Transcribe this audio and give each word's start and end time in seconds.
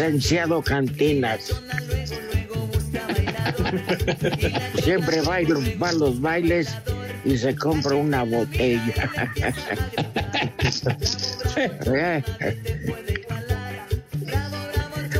Licenciado 0.00 0.62
Cantinas. 0.62 1.52
Siempre 4.82 5.20
va 5.20 5.36
a 5.36 5.92
los 5.92 6.18
bailes 6.22 6.74
y 7.22 7.36
se 7.36 7.54
compra 7.54 7.96
una 7.96 8.22
botella. 8.22 9.10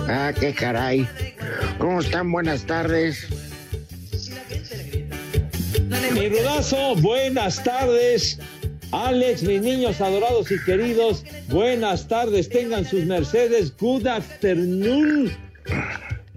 ah, 0.09 0.33
qué 0.41 0.55
caray. 0.55 1.07
¿Cómo 1.79 2.01
están? 2.01 2.33
Buenas 2.33 2.65
tardes. 2.65 3.27
Mi 6.15 6.31
rudazo, 6.31 6.97
buenas 6.97 7.63
tardes. 7.63 8.39
Alex, 8.93 9.43
mis 9.43 9.61
niños 9.61 10.01
adorados 10.01 10.51
y 10.51 10.59
queridos, 10.65 11.23
buenas 11.51 12.07
tardes. 12.09 12.49
Tengan 12.49 12.85
sus 12.85 13.05
mercedes. 13.05 13.73
Good 13.79 14.07
afternoon. 14.07 15.31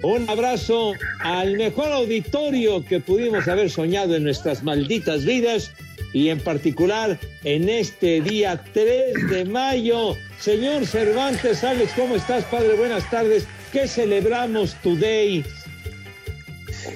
Un 0.02 0.30
abrazo 0.30 0.94
al 1.19 1.56
mejor 1.56 1.92
auditorio 1.92 2.83
que 2.83 3.00
pudimos 3.00 3.47
haber 3.47 3.69
soñado 3.69 4.16
en 4.16 4.24
nuestras 4.24 4.63
malditas 4.63 5.24
vidas 5.24 5.72
y 6.13 6.29
en 6.29 6.40
particular 6.40 7.18
en 7.44 7.69
este 7.69 8.22
día 8.22 8.62
3 8.74 9.29
de 9.29 9.46
mayo. 9.46 10.18
Señor 10.40 10.85
Cervantes, 10.85 11.63
Alex, 11.63 11.94
¿cómo 11.95 12.16
estás, 12.16 12.44
padre? 12.45 12.75
Buenas 12.75 13.09
tardes. 13.09 13.47
¿Qué 13.72 13.88
celebramos 13.88 14.75
today? 14.84 15.44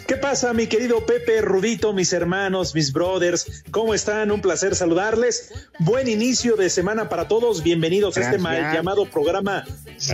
¿Qué 0.08 0.18
pasa, 0.18 0.54
mi 0.54 0.68
querido 0.68 1.06
Pepe, 1.06 1.42
Rudito, 1.42 1.94
mis 1.94 2.12
hermanos, 2.12 2.76
mis 2.76 2.92
brothers? 2.92 3.64
¿Cómo 3.72 3.94
están? 3.94 4.32
Un 4.32 4.42
placer 4.42 4.76
saludarles. 4.76 5.54
Buen 5.80 6.08
inicio 6.08 6.56
de 6.56 6.70
semana 6.70 7.10
para 7.10 7.28
todos. 7.28 7.64
Bienvenidos 7.64 8.18
a 8.18 8.22
este 8.22 8.38
mal 8.38 8.74
llamado 8.74 9.06
programa 9.06 9.66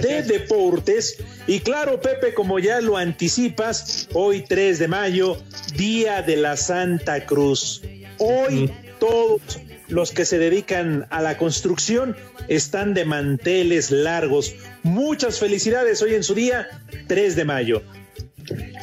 de 0.02 0.22
deportes. 0.24 1.18
Y 1.48 1.62
claro, 1.62 2.00
Pepe, 2.02 2.34
como 2.34 2.60
ya 2.60 2.82
lo 2.82 2.98
anticipas, 2.98 4.10
hoy 4.14 4.44
3 4.48 4.80
de 4.80 4.88
mayo, 4.88 5.38
Día 5.76 6.22
de 6.22 6.38
la 6.38 6.58
Santa 6.58 7.26
Cruz. 7.26 7.82
Hoy 8.20 8.72
todos 9.00 9.42
los 9.88 10.12
que 10.12 10.26
se 10.26 10.38
dedican 10.38 11.08
a 11.10 11.22
la 11.22 11.38
construcción 11.38 12.16
están 12.48 12.94
de 12.94 13.06
manteles 13.06 13.92
largos. 13.92 14.54
Muchas 14.84 15.40
felicidades 15.40 16.02
hoy 16.02 16.16
en 16.16 16.24
su 16.24 16.36
día, 16.36 16.68
3 17.08 17.36
de 17.36 17.46
mayo. 17.46 17.82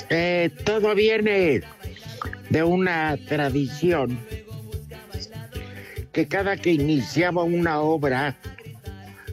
Eh, 0.08 0.50
todo 0.64 0.94
viene 0.94 1.62
de 2.50 2.62
una 2.62 3.16
tradición 3.28 4.18
que 6.12 6.26
cada 6.26 6.56
que 6.56 6.72
iniciaba 6.72 7.44
una 7.44 7.80
obra, 7.80 8.36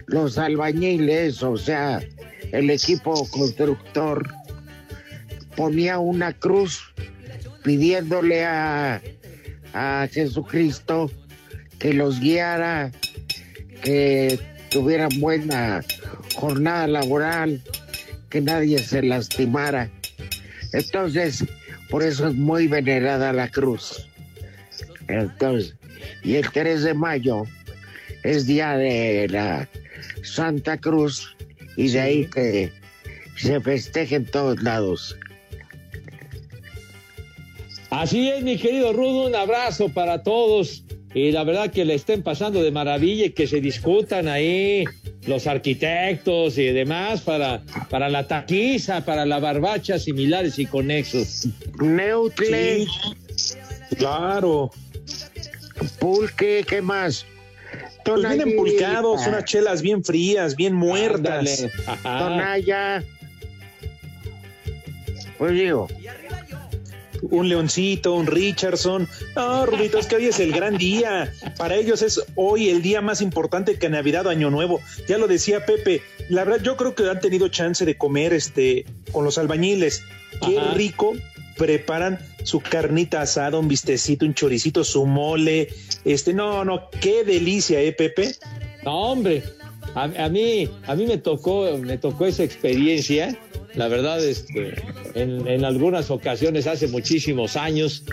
los 0.06 0.38
albañiles, 0.38 1.42
o 1.44 1.58
sea, 1.58 2.02
el 2.52 2.70
equipo 2.70 3.28
constructor, 3.30 4.32
ponía 5.56 5.98
una 5.98 6.34
cruz 6.34 6.94
pidiéndole 7.64 8.46
a, 8.46 9.02
a 9.74 10.08
Jesucristo 10.12 11.12
que 11.80 11.94
los 11.94 12.20
guiara, 12.20 12.92
que 13.84 14.40
tuvieran 14.70 15.10
buena 15.20 15.84
jornada 16.36 16.88
laboral, 16.88 17.62
que 18.30 18.42
nadie 18.42 18.80
se 18.80 19.02
lastimara. 19.02 19.90
Entonces, 20.74 21.46
por 21.90 22.04
eso 22.04 22.28
es 22.28 22.36
muy 22.36 22.68
venerada 22.68 23.34
la 23.34 23.50
cruz. 23.50 24.08
Entonces, 25.08 25.76
y 26.24 26.36
el 26.36 26.50
3 26.52 26.84
de 26.84 26.94
mayo 26.94 27.44
es 28.24 28.46
día 28.46 28.78
de 28.78 29.28
la 29.30 29.70
Santa 30.24 30.78
Cruz 30.78 31.36
y 31.76 31.90
de 31.90 32.00
ahí 32.00 32.26
que 32.26 32.72
se 33.38 33.60
festeja 33.62 34.16
en 34.18 34.26
todos 34.26 34.62
lados. 34.62 35.18
Así 37.90 38.30
es, 38.30 38.44
mi 38.44 38.58
querido 38.58 38.92
Rudo, 38.92 39.28
un 39.28 39.36
abrazo 39.36 39.90
para 39.90 40.24
todos. 40.24 40.84
Y 41.14 41.32
la 41.32 41.44
verdad 41.44 41.72
que 41.72 41.86
le 41.86 41.96
estén 41.96 42.22
pasando 42.22 42.62
de 42.62 42.72
maravilla 42.72 43.26
y 43.26 43.30
que 43.30 43.48
se 43.48 43.62
discutan 43.62 44.28
ahí 44.28 44.84
los 45.28 45.46
arquitectos 45.46 46.58
y 46.58 46.66
demás 46.68 47.22
para, 47.22 47.62
para 47.90 48.10
la 48.10 48.28
taquiza, 48.28 49.04
para 49.06 49.26
la 49.26 49.40
barbacha, 49.40 50.00
similares 50.00 50.58
y 50.58 50.66
conexos. 50.66 51.48
Neutle, 51.80 52.88
Claro. 53.98 54.72
pulque, 56.00 56.66
¿qué 56.68 56.82
más? 56.82 57.26
Pues 58.04 58.22
vienen 58.22 58.40
Tonallita, 58.40 58.58
pulcados, 58.58 59.28
unas 59.28 59.44
chelas 59.46 59.82
bien 59.82 60.04
frías, 60.04 60.56
bien 60.56 60.74
muertas. 60.74 61.66
Tonalla. 62.04 63.04
Pues 65.38 65.52
digo, 65.54 65.88
Un 67.22 67.50
leoncito, 67.50 68.14
un 68.14 68.28
Richardson. 68.28 69.08
No, 69.36 69.66
Rudito, 69.66 69.98
es 69.98 70.08
que 70.08 70.16
hoy 70.16 70.26
es 70.26 70.40
el 70.40 70.52
gran 70.52 70.78
día. 70.78 71.34
Para 71.58 71.76
ellos 71.76 72.02
es 72.02 72.24
hoy 72.36 72.70
el 72.70 72.82
día 72.82 73.02
más 73.02 73.22
importante 73.22 73.78
que 73.78 73.90
Navidad 73.90 74.26
o 74.28 74.30
Año 74.30 74.50
Nuevo. 74.50 74.82
Ya 75.08 75.18
lo 75.18 75.28
decía 75.28 75.66
Pepe. 75.66 76.02
La 76.30 76.44
verdad, 76.44 76.64
yo 76.64 76.78
creo 76.78 76.96
que 76.96 77.10
han 77.10 77.19
tenido 77.19 77.48
chance 77.48 77.86
de 77.86 77.98
comer 77.98 78.34
este 78.34 78.86
con 79.12 79.24
los 79.24 79.38
albañiles. 79.38 80.04
Qué 80.46 80.60
Ajá. 80.60 80.74
rico 80.74 81.14
preparan 81.58 82.19
su 82.44 82.62
carnita 82.62 83.22
asada, 83.22 83.58
un 83.58 83.68
vistecito, 83.68 84.25
un 84.25 84.34
choricito, 84.34 84.84
su 84.84 85.06
mole. 85.06 85.70
Este, 86.06 86.34
no, 86.34 86.63
no, 86.63 86.90
qué 87.02 87.24
delicia, 87.24 87.81
¿eh, 87.81 87.92
Pepe? 87.92 88.36
No, 88.84 89.12
hombre, 89.12 89.44
a, 89.98 90.26
a 90.26 90.30
mí, 90.30 90.70
a 90.86 90.96
mí 90.96 91.06
me 91.06 91.18
tocó, 91.18 91.78
me 91.78 91.98
tocó 91.98 92.26
esa 92.26 92.44
experiencia. 92.44 93.38
La 93.76 93.88
verdad, 93.88 94.24
este, 94.24 94.74
en, 95.14 95.48
en 95.48 95.64
algunas 95.64 96.10
ocasiones, 96.10 96.66
hace 96.66 96.88
muchísimos 96.88 97.56
años, 97.56 98.04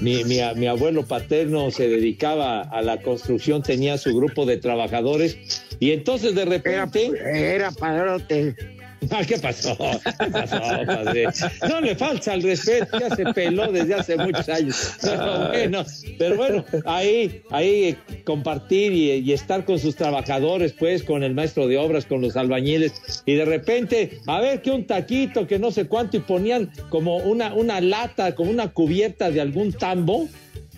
mi, 0.00 0.24
mi, 0.24 0.38
mi 0.56 0.66
abuelo 0.66 1.06
paterno 1.06 1.70
se 1.70 1.88
dedicaba 1.88 2.62
a 2.62 2.82
la 2.82 3.00
construcción, 3.02 3.62
tenía 3.62 3.98
su 3.98 4.16
grupo 4.16 4.46
de 4.46 4.56
trabajadores, 4.56 5.38
y 5.78 5.92
entonces 5.92 6.34
de 6.34 6.42
era, 6.42 6.50
repente, 6.50 7.54
era 7.54 7.70
padrote. 7.70 8.56
Ah, 9.10 9.22
¿Qué 9.26 9.36
pasó? 9.38 9.76
¿Qué 9.76 10.30
pasó, 10.30 10.60
padre? 10.86 11.26
No 11.68 11.80
le 11.80 11.96
falta 11.96 12.34
el 12.34 12.42
respeto, 12.42 12.98
ya 13.00 13.14
se 13.14 13.24
peló 13.32 13.70
desde 13.72 13.94
hace 13.94 14.16
muchos 14.16 14.48
años. 14.48 14.92
Pero 15.02 15.48
bueno, 15.48 15.84
pero 16.18 16.36
bueno 16.36 16.64
ahí, 16.86 17.42
ahí 17.50 17.84
eh, 17.84 17.96
compartir 18.24 18.92
y, 18.92 19.10
y, 19.12 19.32
estar 19.32 19.64
con 19.64 19.78
sus 19.78 19.96
trabajadores, 19.96 20.72
pues, 20.72 21.02
con 21.02 21.24
el 21.24 21.34
maestro 21.34 21.66
de 21.66 21.78
obras, 21.78 22.06
con 22.06 22.20
los 22.22 22.36
albañiles, 22.36 22.92
y 23.26 23.34
de 23.34 23.44
repente, 23.44 24.20
a 24.26 24.40
ver 24.40 24.62
que 24.62 24.70
un 24.70 24.86
taquito, 24.86 25.46
que 25.46 25.58
no 25.58 25.70
sé 25.72 25.86
cuánto, 25.86 26.16
y 26.16 26.20
ponían 26.20 26.70
como 26.88 27.16
una, 27.16 27.54
una 27.54 27.80
lata, 27.80 28.34
como 28.34 28.50
una 28.50 28.68
cubierta 28.72 29.30
de 29.30 29.40
algún 29.40 29.72
tambo. 29.72 30.28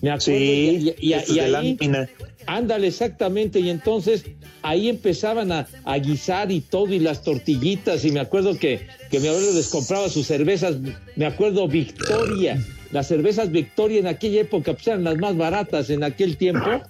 Me 0.00 0.11
acuerdo, 0.11 0.20
Sí, 0.38 0.94
y, 0.99 1.12
y- 1.15 1.35
de 1.35 1.41
ahí- 1.41 1.50
lámina. 1.50 2.09
Ándale, 2.46 2.88
exactamente. 2.88 3.61
Y 3.61 3.70
entonces 3.70 4.25
ahí 4.62 4.88
empezaban 4.88 5.52
a, 5.52 5.67
a 5.85 5.99
guisar 5.99 6.50
y 6.50 6.61
todo, 6.61 6.93
y 6.93 6.99
las 6.99 7.23
tortillitas. 7.23 8.05
Y 8.05 8.12
me 8.12 8.20
acuerdo 8.20 8.58
que, 8.58 8.87
que 9.11 9.20
mi 9.20 9.29
abuelo 9.29 9.52
les 9.52 9.69
compraba 9.69 10.08
sus 10.08 10.26
cervezas. 10.26 10.76
Me 11.17 11.26
acuerdo 11.26 11.69
Victoria. 11.69 12.62
Las 12.93 13.08
cervezas 13.08 13.50
Victoria 13.50 13.99
en 13.99 14.06
aquella 14.06 14.43
época 14.43 14.73
pues, 14.73 14.87
eran 14.87 15.05
las 15.05 15.19
más 15.19 15.37
baratas 15.37 15.91
en 15.91 16.05
aquel 16.05 16.37
tiempo. 16.37 16.82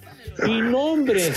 Y 0.45 0.61
no, 0.61 0.93
hombre. 0.93 1.31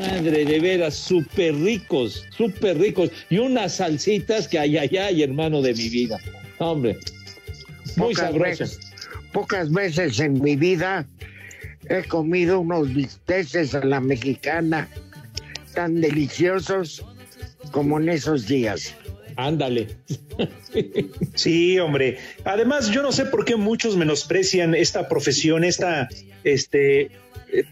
Madre 0.00 0.44
de 0.44 0.60
veras, 0.60 0.94
súper 0.94 1.54
ricos, 1.54 2.24
súper 2.36 2.78
ricos. 2.78 3.10
Y 3.28 3.38
unas 3.38 3.74
salsitas 3.74 4.48
que 4.48 4.58
ay, 4.58 4.76
ay, 4.76 4.96
ay, 4.96 5.22
hermano 5.22 5.60
de 5.62 5.74
mi 5.74 5.88
vida. 5.88 6.18
Hombre, 6.58 6.98
muy 7.96 8.14
veces, 8.38 8.78
pocas 9.36 9.70
veces 9.70 10.18
en 10.18 10.42
mi 10.42 10.56
vida 10.56 11.06
he 11.90 12.02
comido 12.04 12.60
unos 12.60 12.94
bisteces 12.94 13.74
a 13.74 13.84
la 13.84 14.00
mexicana 14.00 14.88
tan 15.74 16.00
deliciosos 16.00 17.04
como 17.70 18.00
en 18.00 18.08
esos 18.08 18.46
días. 18.46 18.94
Ándale. 19.36 19.88
Sí, 21.34 21.78
hombre. 21.78 22.18
Además, 22.44 22.90
yo 22.90 23.02
no 23.02 23.12
sé 23.12 23.24
por 23.26 23.44
qué 23.46 23.56
muchos 23.56 23.96
menosprecian 23.96 24.74
esta 24.74 25.08
profesión, 25.08 25.64
esta, 25.64 26.08
este, 26.44 27.10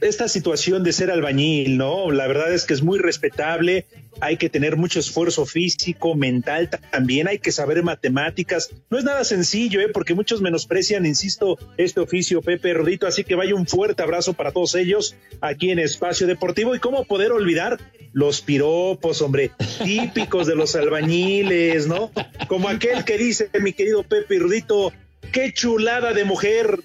esta 0.01 0.29
situación 0.29 0.83
de 0.83 0.93
ser 0.93 1.11
albañil, 1.11 1.77
¿no? 1.77 2.11
La 2.11 2.27
verdad 2.27 2.53
es 2.53 2.65
que 2.65 2.75
es 2.75 2.83
muy 2.83 2.99
respetable. 2.99 3.87
Hay 4.21 4.37
que 4.37 4.49
tener 4.49 4.77
mucho 4.77 5.01
esfuerzo 5.01 5.45
físico, 5.45 6.15
mental 6.15 6.71
también. 6.91 7.29
Hay 7.29 7.39
que 7.39 7.53
saber 7.53 7.83
matemáticas. 7.83 8.71
No 8.91 8.99
es 8.99 9.05
nada 9.05 9.25
sencillo, 9.25 9.81
¿eh? 9.81 9.89
Porque 9.93 10.15
muchos 10.15 10.41
menosprecian, 10.41 11.05
insisto, 11.07 11.59
este 11.77 12.01
oficio, 12.01 12.41
Pepe 12.41 12.73
Rodito. 12.75 13.07
Así 13.07 13.25
que 13.25 13.35
vaya 13.35 13.55
un 13.55 13.67
fuerte 13.67 14.03
abrazo 14.03 14.33
para 14.35 14.53
todos 14.53 14.75
ellos 14.75 15.17
aquí 15.41 15.71
en 15.71 15.79
Espacio 15.79 16.27
Deportivo. 16.27 16.75
Y 16.75 16.79
cómo 16.79 17.05
poder 17.05 17.33
olvidar 17.33 17.79
los 18.13 18.41
piropos, 18.41 19.21
hombre, 19.23 19.51
típicos 19.83 20.47
de 20.47 20.55
los 20.55 20.77
albañiles, 20.77 21.89
¿no? 21.89 22.13
Como 22.47 22.69
aquel 22.69 23.05
que 23.05 23.19
dice, 23.19 23.51
mi 23.61 23.73
querido 23.73 24.05
Pepe 24.05 24.39
Rudito, 24.39 24.93
qué 25.33 25.53
chulada 25.53 26.13
de 26.13 26.25
mujer, 26.25 26.79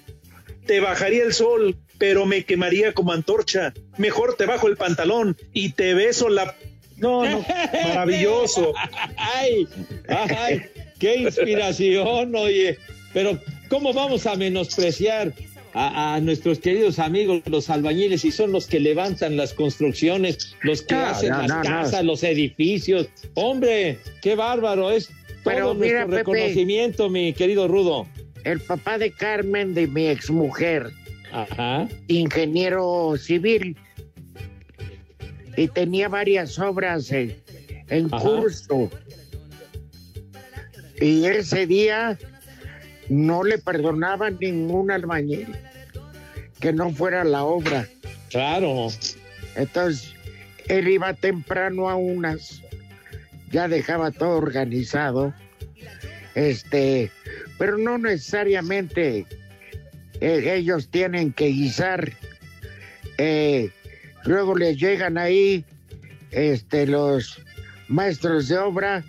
te 0.66 0.80
bajaría 0.80 1.22
el 1.22 1.32
sol, 1.32 1.76
pero 2.00 2.24
me 2.24 2.44
quemaría 2.44 2.94
como 2.94 3.12
antorcha. 3.12 3.74
Mejor 3.98 4.34
te 4.34 4.46
bajo 4.46 4.66
el 4.66 4.76
pantalón 4.78 5.36
y 5.52 5.72
te 5.72 5.92
beso 5.92 6.30
la... 6.30 6.56
No, 6.96 7.24
no, 7.24 7.44
maravilloso. 7.88 8.72
Ay, 9.16 9.68
ay, 10.08 10.62
qué 10.98 11.16
inspiración, 11.16 12.34
oye. 12.34 12.78
Pero, 13.12 13.38
¿cómo 13.68 13.92
vamos 13.92 14.26
a 14.26 14.34
menospreciar 14.34 15.34
a, 15.74 16.14
a 16.14 16.20
nuestros 16.20 16.58
queridos 16.58 16.98
amigos, 16.98 17.42
los 17.46 17.68
albañiles, 17.68 18.24
y 18.24 18.30
son 18.32 18.50
los 18.52 18.66
que 18.66 18.80
levantan 18.80 19.36
las 19.36 19.52
construcciones, 19.52 20.56
los 20.62 20.80
que 20.82 20.94
No, 20.94 21.06
hacen 21.06 21.30
no, 21.30 21.38
las 21.38 21.48
no, 21.48 21.62
casas, 21.62 22.02
los 22.02 22.22
edificios? 22.22 23.08
Hombre, 23.34 23.98
qué 24.22 24.36
bárbaro, 24.36 24.90
es 24.90 25.08
todo 25.08 25.14
Pero 25.44 25.74
mira, 25.74 26.06
nuestro 26.06 26.32
Pepe. 26.32 26.38
reconocimiento, 26.38 27.10
mi 27.10 27.34
querido 27.34 27.68
Rudo. 27.68 28.06
El 28.44 28.60
papá 28.60 28.96
de 28.96 29.10
Carmen, 29.12 29.74
de 29.74 29.86
mi 29.86 30.06
exmujer, 30.06 30.90
Ajá. 31.32 31.88
ingeniero 32.08 33.14
civil, 33.16 33.76
y 35.56 35.68
tenía 35.68 36.08
varias 36.08 36.58
obras 36.58 37.10
en, 37.12 37.36
en 37.88 38.06
Ajá. 38.12 38.24
curso. 38.24 38.90
Y 41.00 41.24
ese 41.24 41.66
día 41.66 42.18
no 43.08 43.42
le 43.42 43.58
perdonaban 43.58 44.38
ningún 44.40 44.90
albañil 44.90 45.48
que 46.60 46.72
no 46.72 46.90
fuera 46.90 47.24
la 47.24 47.44
obra. 47.44 47.88
Claro. 48.28 48.88
Entonces, 49.56 50.14
él 50.68 50.88
iba 50.88 51.12
temprano 51.14 51.88
a 51.88 51.96
unas, 51.96 52.62
ya 53.50 53.66
dejaba 53.66 54.10
todo 54.12 54.36
organizado, 54.36 55.34
este, 56.34 57.10
pero 57.58 57.76
no 57.76 57.98
necesariamente 57.98 59.26
eh, 60.20 60.54
ellos 60.56 60.88
tienen 60.90 61.32
que 61.32 61.46
guisar. 61.48 62.12
Eh, 63.18 63.70
luego 64.24 64.56
les 64.56 64.78
llegan 64.78 65.18
ahí 65.18 65.64
este, 66.30 66.86
los 66.86 67.42
maestros 67.88 68.48
de 68.48 68.58
obra 68.58 69.04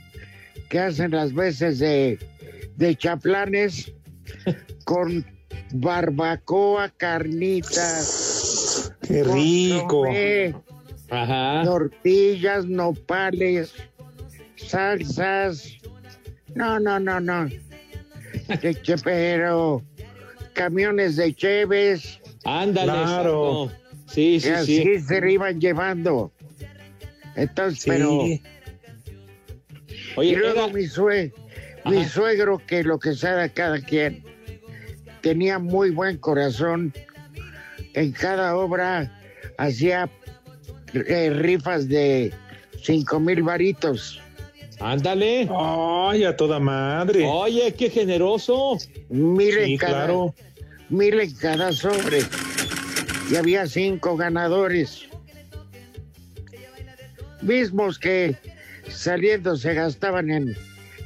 que 0.70 0.80
hacen 0.80 1.12
las 1.12 1.34
veces 1.34 1.80
de, 1.80 2.18
de 2.78 2.96
chaplanes 2.96 3.92
con 4.86 5.26
barbacoa, 5.74 6.90
carnitas, 6.90 8.94
Qué 9.08 9.24
rico. 9.24 10.02
consomé, 10.04 10.56
Ajá. 11.10 11.64
tortillas, 11.64 12.66
nopales, 12.66 13.74
salsas. 14.56 15.78
No, 16.56 16.80
no, 16.80 17.00
no, 17.00 17.20
no. 17.20 17.50
Pero 19.04 19.84
camiones 20.54 21.16
de 21.16 21.34
cheves, 21.34 22.20
Ándale, 22.44 22.92
Claro. 22.92 23.66
exacto. 23.66 23.82
Sí, 24.14 24.22
y 24.36 24.40
sí, 24.42 24.50
así 24.50 24.84
sí. 24.84 25.00
se 25.00 25.32
iban 25.32 25.62
llevando. 25.62 26.32
Entonces, 27.36 27.84
Sí. 27.84 27.90
pero. 27.90 28.10
Oye, 30.18 30.30
y 30.32 30.36
luego 30.36 30.66
era- 30.66 30.74
mi, 30.74 30.86
sue- 30.88 31.32
mi 31.86 32.04
suegro, 32.06 32.58
que 32.66 32.84
lo 32.84 33.00
que 33.00 33.14
sea 33.14 33.36
de 33.38 33.52
cada 33.52 33.80
quien, 33.80 34.24
tenía 35.22 35.60
muy 35.60 35.92
buen 35.92 36.18
corazón. 36.18 36.94
En 37.94 38.12
cada 38.12 38.56
obra 38.56 39.12
hacía 39.58 40.10
eh, 40.94 41.30
rifas 41.30 41.88
de 41.88 42.34
cinco 42.82 43.20
mil 43.20 43.44
varitos. 43.44 44.20
Ándale. 44.82 45.48
Ay, 45.56 46.24
a 46.24 46.36
toda 46.36 46.60
madre. 46.60 47.26
Oye, 47.26 47.74
qué 47.74 47.90
generoso. 47.90 48.78
Mil 49.10 49.58
en 49.58 49.66
Sí, 49.66 49.78
cada, 49.78 49.94
claro. 50.06 50.34
mil 50.90 51.20
en 51.20 51.34
cada 51.36 51.72
sobre. 51.72 52.20
Y 53.30 53.36
había 53.36 53.66
cinco 53.68 54.18
ganadores. 54.18 55.04
Mismos 57.42 57.98
que 57.98 58.36
saliendo 58.90 59.56
se 59.56 59.74
gastaban 59.74 60.30
en, 60.30 60.56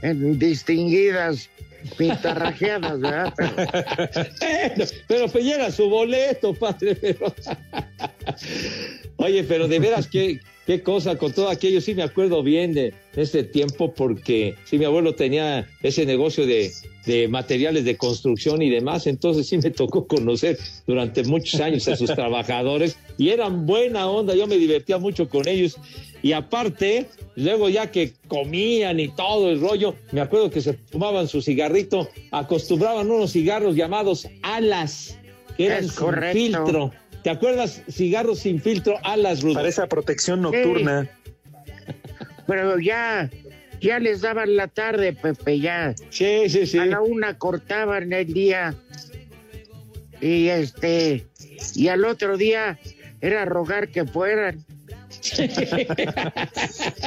en 0.02 0.38
distinguidas 0.40 1.50
pintarrajeadas, 1.98 3.00
¿verdad? 3.00 3.34
Pero- 4.40 4.86
Pero 5.08 5.28
pues 5.30 5.44
llega 5.46 5.72
su 5.72 5.88
boleto, 5.90 6.54
padre. 6.54 6.96
Pero... 6.96 7.34
Oye, 9.18 9.44
pero 9.44 9.68
de 9.68 9.80
veras, 9.80 10.08
qué, 10.08 10.40
qué 10.66 10.82
cosa 10.82 11.18
con 11.18 11.32
todo 11.32 11.50
aquello. 11.50 11.82
Sí 11.82 11.96
me 11.96 12.04
acuerdo 12.04 12.44
bien 12.44 12.74
de 12.74 12.94
ese 13.16 13.44
tiempo 13.44 13.94
porque 13.94 14.56
sí, 14.66 14.78
mi 14.78 14.86
abuelo 14.86 15.16
tenía 15.16 15.68
ese 15.82 16.06
negocio 16.06 16.46
de, 16.46 16.72
de 17.06 17.28
materiales 17.28 17.86
de 17.86 17.98
construcción 17.98 18.62
y 18.62 18.70
demás. 18.70 19.08
Entonces 19.08 19.48
sí 19.48 19.58
me 19.58 19.72
tocó 19.72 20.08
conocer 20.08 20.58
durante 20.86 21.24
muchos 21.24 21.62
años 21.62 21.88
a 21.88 21.96
sus 21.96 22.10
trabajadores 22.16 22.98
y 23.18 23.30
eran 23.30 23.66
buena 23.66 24.08
onda. 24.08 24.36
Yo 24.36 24.48
me 24.48 24.58
divertía 24.58 24.98
mucho 24.98 25.30
con 25.30 25.48
ellos. 25.48 25.78
Y 26.22 26.34
aparte, 26.34 27.06
luego 27.36 27.70
ya 27.70 27.92
que 27.92 28.14
comían 28.28 29.00
y 29.00 29.10
todo 29.10 29.52
el 29.52 29.62
rollo, 29.62 29.96
me 30.12 30.22
acuerdo 30.22 30.50
que 30.50 30.60
se 30.60 30.74
fumaban 30.74 31.28
su 31.28 31.42
cigarrito, 31.42 32.10
acostumbraban 32.32 33.12
unos 33.12 33.32
cigarros 33.32 33.76
llamados 33.76 34.28
alas, 34.42 35.20
que 35.56 35.68
eran 35.68 35.86
Es 35.86 35.92
sin 35.92 36.32
filtro. 36.34 36.92
¿Te 37.26 37.32
acuerdas? 37.32 37.82
Cigarros 37.90 38.38
sin 38.38 38.62
filtro, 38.62 39.00
alas, 39.02 39.42
Rudo. 39.42 39.56
Para 39.56 39.68
esa 39.68 39.88
protección 39.88 40.44
nocturna. 40.44 41.10
Pero 42.46 42.78
ya, 42.78 43.32
ya 43.82 43.98
les 43.98 44.22
daban 44.22 44.56
la 44.56 44.68
tarde, 44.68 45.12
Pepe, 45.12 45.60
ya. 45.60 45.96
Sí, 46.12 46.48
sí, 46.50 46.68
sí. 46.68 46.78
A 46.78 46.86
la 46.86 47.02
una 47.02 47.36
cortaban 47.36 48.14
el 48.14 48.32
día. 48.32 48.76
Y 50.22 50.50
este, 50.50 51.26
y 51.74 51.88
al 51.88 52.06
otro 52.06 52.38
día 52.38 52.78
era 53.22 53.44
rogar 53.44 53.88
que 53.88 54.06
fueran. 54.06 54.64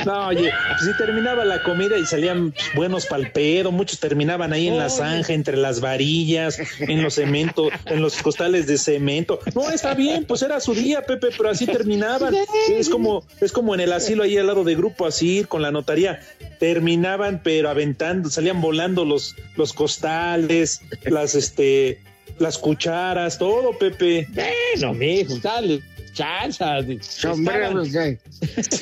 No, 0.06 0.28
oye, 0.28 0.50
si 0.80 0.96
terminaba 0.96 1.44
la 1.44 1.62
comida 1.62 1.98
y 1.98 2.06
salían 2.06 2.54
buenos 2.74 3.06
palpedos, 3.06 3.72
muchos 3.72 3.98
terminaban 4.00 4.52
ahí 4.52 4.68
en 4.68 4.78
la 4.78 4.88
zanja, 4.88 5.32
entre 5.32 5.56
las 5.56 5.80
varillas, 5.80 6.58
en 6.80 7.02
los 7.02 7.14
cementos, 7.14 7.68
en 7.86 8.00
los 8.00 8.20
costales 8.22 8.66
de 8.66 8.78
cemento. 8.78 9.40
No, 9.54 9.70
está 9.70 9.94
bien, 9.94 10.24
pues 10.24 10.42
era 10.42 10.60
su 10.60 10.74
día, 10.74 11.02
Pepe, 11.02 11.28
pero 11.36 11.50
así 11.50 11.66
terminaban. 11.66 12.34
Es 12.70 12.88
como, 12.88 13.24
es 13.40 13.52
como 13.52 13.74
en 13.74 13.80
el 13.80 13.92
asilo 13.92 14.22
ahí 14.22 14.36
al 14.36 14.46
lado 14.46 14.64
de 14.64 14.74
Grupo 14.74 15.06
Así, 15.06 15.44
con 15.48 15.62
la 15.62 15.70
notaría. 15.70 16.20
Terminaban, 16.58 17.42
pero 17.42 17.68
aventando, 17.68 18.30
salían 18.30 18.60
volando 18.60 19.04
los, 19.04 19.36
los 19.56 19.72
costales, 19.72 20.80
las 21.04 21.34
este, 21.34 22.00
las 22.38 22.58
cucharas, 22.58 23.38
todo, 23.38 23.76
Pepe. 23.78 24.26
Bueno, 24.32 24.94
mijo, 24.94 25.38
dale 25.38 25.82
chanza. 26.18 26.80
Sombreros 27.00 27.92
de, 27.92 28.18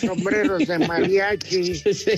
sombreros 0.00 0.66
de 0.66 0.78
mariachi. 0.78 1.75
Sí. 1.95 2.12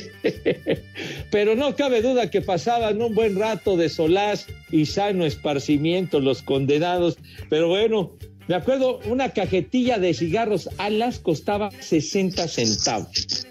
Pero 1.31 1.57
no 1.57 1.75
cabe 1.75 2.03
duda 2.03 2.31
que 2.31 2.41
pasaban 2.41 3.01
un 3.03 3.15
buen 3.15 3.39
rato 3.39 3.77
de 3.77 3.89
solaz 3.89 4.47
y 4.71 4.87
sano 4.87 5.25
esparcimiento 5.25 6.21
los 6.21 6.43
condenados. 6.43 7.19
Pero 7.51 7.69
bueno, 7.69 8.13
me 8.47 8.55
acuerdo, 8.55 9.01
una 9.07 9.31
cajetilla 9.31 9.99
de 9.99 10.15
cigarros 10.15 10.69
alas 10.79 11.19
costaba 11.19 11.71
60 11.71 12.47
centavos. 12.49 13.47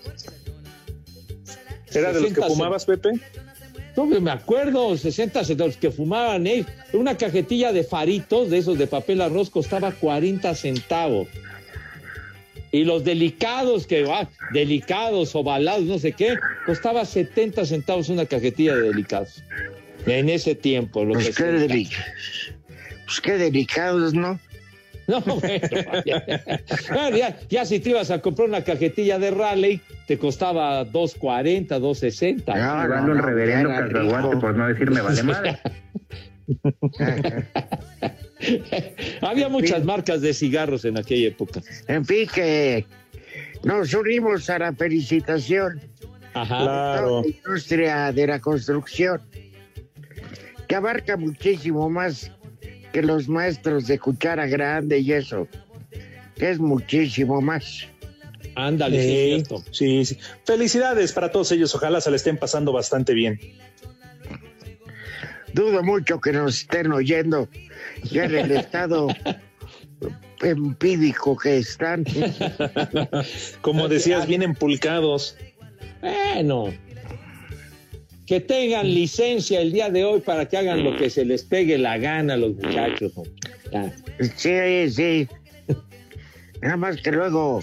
¿Era 1.93 2.13
de 2.13 2.21
los 2.21 2.29
que 2.29 2.35
60 2.35 2.47
fumabas, 2.47 2.85
Pepe? 2.85 3.11
No, 3.95 4.05
me 4.05 4.31
acuerdo, 4.31 4.95
60 4.95 5.43
centavos 5.43 5.77
que 5.77 5.91
fumaban, 5.91 6.45
¿eh? 6.45 6.65
Una 6.93 7.17
cajetilla 7.17 7.73
de 7.73 7.83
faritos, 7.83 8.49
de 8.49 8.59
esos 8.59 8.77
de 8.77 8.87
papel 8.87 9.21
arroz, 9.21 9.49
costaba 9.49 9.91
40 9.91 10.53
centavos. 10.55 11.27
Y 12.71 12.83
los 12.83 13.03
delicados, 13.03 13.87
que 13.87 14.05
ah, 14.11 14.29
delicados, 14.49 15.35
ovalados, 15.35 15.83
no 15.85 15.99
sé 15.99 16.11
qué, 16.11 16.41
costaba 16.65 17.05
70 17.05 17.65
centavos 17.65 18.09
una 18.09 18.25
cajetilla 18.25 18.75
de 18.75 18.81
delicados. 18.81 19.43
En 20.05 20.29
ese 20.29 20.55
tiempo. 20.55 21.03
Los 21.05 21.15
Pues 21.23 21.27
qué, 21.35 21.43
60. 21.43 21.65
deli- 21.73 21.89
pues 23.05 23.21
qué 23.21 23.37
delicados, 23.37 24.13
¿no? 24.13 24.39
No, 25.07 25.21
bueno, 25.21 26.03
ya, 26.05 26.21
Bueno, 26.91 27.15
ya, 27.17 27.39
ya 27.49 27.63
si 27.65 27.79
te 27.79 27.91
ibas 27.91 28.11
a 28.11 28.19
comprar 28.19 28.49
una 28.49 28.65
cajetilla 28.65 29.17
de 29.17 29.31
Raleigh, 29.31 29.79
te 30.05 30.17
costaba 30.17 30.83
2.40, 30.85 31.67
2.60. 31.79 32.43
No, 32.45 32.81
Llevando 32.83 33.11
el 33.13 33.17
no, 33.19 33.23
reverendo 33.23 33.81
rico. 33.83 34.39
por 34.41 34.55
no 34.57 34.67
decirme 34.67 34.99
vale 34.99 35.23
madre. 35.23 35.59
Había 39.21 39.49
muchas 39.49 39.83
marcas 39.83 40.21
de 40.21 40.33
cigarros 40.33 40.85
en 40.85 40.97
aquella 40.97 41.29
época. 41.29 41.61
En 41.87 42.05
fin, 42.05 42.27
que 42.33 42.85
nos 43.63 43.93
unimos 43.93 44.49
a 44.49 44.59
la 44.59 44.73
felicitación 44.73 45.81
Ajá. 46.33 46.61
Claro. 46.61 47.21
la 47.21 47.27
industria 47.27 48.11
de 48.11 48.27
la 48.27 48.39
construcción, 48.39 49.21
que 50.67 50.75
abarca 50.75 51.17
muchísimo 51.17 51.89
más 51.89 52.31
que 52.93 53.01
los 53.01 53.27
maestros 53.27 53.87
de 53.87 53.99
cuchara 53.99 54.47
grande 54.47 54.99
y 54.99 55.13
eso, 55.13 55.47
que 56.35 56.51
es 56.51 56.59
muchísimo 56.59 57.41
más. 57.41 57.87
Ándale, 58.55 59.43
sí, 59.43 59.43
sí, 59.71 60.05
sí. 60.05 60.17
Felicidades 60.43 61.13
para 61.13 61.31
todos 61.31 61.51
ellos. 61.51 61.75
Ojalá 61.75 62.01
se 62.01 62.09
le 62.09 62.15
estén 62.17 62.37
pasando 62.37 62.71
bastante 62.71 63.13
bien. 63.13 63.39
Dudo 65.57 65.81
mucho 65.81 66.21
que 66.21 66.31
nos 66.31 66.59
estén 66.59 66.91
oyendo 66.91 67.49
ya 68.11 68.25
en 68.25 68.35
el 68.35 68.51
estado 68.51 69.07
empídico 70.43 71.35
que 71.35 71.57
están. 71.57 72.05
Como 73.61 73.87
decías, 73.87 74.27
bien 74.27 74.43
empulcados. 74.43 75.35
Bueno, 75.99 76.71
que 78.27 78.39
tengan 78.39 78.93
licencia 78.93 79.59
el 79.59 79.71
día 79.71 79.89
de 79.89 80.05
hoy 80.05 80.19
para 80.19 80.47
que 80.47 80.57
hagan 80.57 80.83
lo 80.83 80.95
que 80.95 81.09
se 81.09 81.25
les 81.25 81.43
pegue 81.43 81.79
la 81.79 81.97
gana 81.97 82.35
a 82.35 82.37
los 82.37 82.53
muchachos. 82.53 83.13
Sí, 84.35 84.91
sí. 84.91 85.27
Nada 86.61 86.77
más 86.77 86.97
que 86.97 87.11
luego 87.11 87.61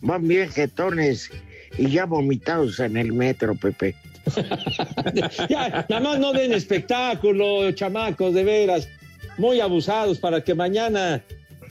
van 0.00 0.28
bien 0.28 0.48
jetones 0.48 1.28
y 1.76 1.90
ya 1.90 2.04
vomitados 2.04 2.78
en 2.78 2.96
el 2.96 3.12
metro, 3.12 3.56
Pepe. 3.56 3.96
Ya, 5.48 5.86
nada 5.88 6.00
más 6.00 6.18
no 6.18 6.32
den 6.32 6.52
espectáculo, 6.52 7.70
chamacos, 7.72 8.34
de 8.34 8.44
veras. 8.44 8.88
Muy 9.38 9.60
abusados 9.60 10.18
para 10.18 10.42
que 10.42 10.54
mañana 10.54 11.22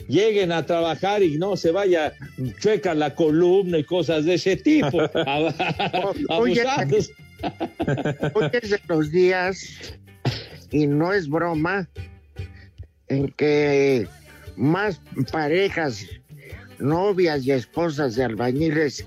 lleguen 0.07 0.51
a 0.51 0.65
trabajar 0.65 1.23
y 1.23 1.37
no 1.37 1.55
se 1.55 1.71
vaya 1.71 2.13
chueca 2.59 2.93
la 2.93 3.13
columna 3.15 3.77
y 3.77 3.83
cosas 3.83 4.25
de 4.25 4.33
ese 4.35 4.57
tipo. 4.57 4.97
Oye, 6.29 6.61
Abusados. 6.61 7.11
Hoy 8.33 8.49
es 8.53 8.69
de 8.69 8.79
los 8.87 9.11
días, 9.11 9.97
y 10.71 10.87
no 10.87 11.13
es 11.13 11.27
broma, 11.27 11.89
en 13.07 13.29
que 13.29 14.07
más 14.55 15.01
parejas, 15.31 16.05
novias 16.79 17.45
y 17.45 17.51
esposas 17.51 18.15
de 18.15 18.23
albañiles 18.23 19.05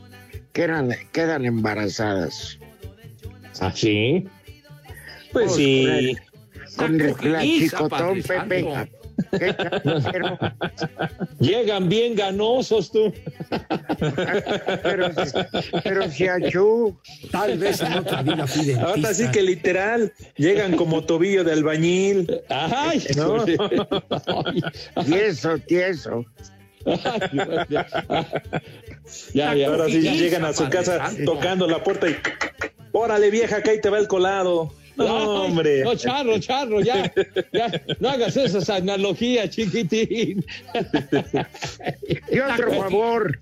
quedan, 0.53 0.91
quedan 1.13 1.45
embarazadas. 1.45 2.59
¿Ah, 3.61 3.73
sí? 3.75 4.27
Pues 5.33 5.55
sí. 5.55 6.17
Con 6.77 7.01
el, 7.01 7.15
chicotón, 7.61 8.23
Pepe. 8.23 8.67
Llegan 11.41 11.89
bien 11.89 12.15
ganosos 12.15 12.91
tú. 12.91 13.13
pero, 14.83 15.11
pero 15.83 16.11
si 16.11 16.27
achú, 16.29 16.97
Tal 17.31 17.59
vez 17.59 17.81
en 17.81 17.93
otra 17.95 18.23
vida 18.23 18.47
fui 18.47 18.65
dentista. 18.65 18.91
Ahora 18.91 19.15
sí 19.15 19.31
que 19.31 19.43
literal, 19.43 20.13
llegan 20.37 20.77
como 20.77 21.05
tobillo 21.05 21.45
de 21.45 21.53
albañil. 21.53 22.41
Ay, 22.49 23.05
No. 23.17 23.45
tieso, 25.05 25.59
tieso. 25.59 26.25
ay, 26.87 27.67
ya, 29.33 29.55
ya. 29.55 29.69
Ahora 29.69 29.87
sí 29.87 30.01
llegan 30.01 30.45
a 30.45 30.53
su 30.53 30.69
casa 30.69 31.11
tocando 31.25 31.67
la 31.69 31.83
puerta 31.83 32.09
y. 32.09 32.17
Órale, 32.97 33.29
vieja, 33.29 33.61
que 33.61 33.71
ahí 33.71 33.81
te 33.81 33.91
va 33.91 33.99
el 33.99 34.09
colado. 34.09 34.73
No, 34.97 35.07
Ay, 35.07 35.51
hombre. 35.51 35.83
No, 35.83 35.97
charro, 35.97 36.39
charro, 36.39 36.81
ya, 36.81 37.13
ya. 37.53 37.83
No 37.99 38.11
hagas 38.11 38.37
esas 38.37 38.71
analogías, 38.71 39.51
chiquitín. 39.51 40.47
Y 42.31 42.39
otro 42.39 42.73
favor, 42.75 43.41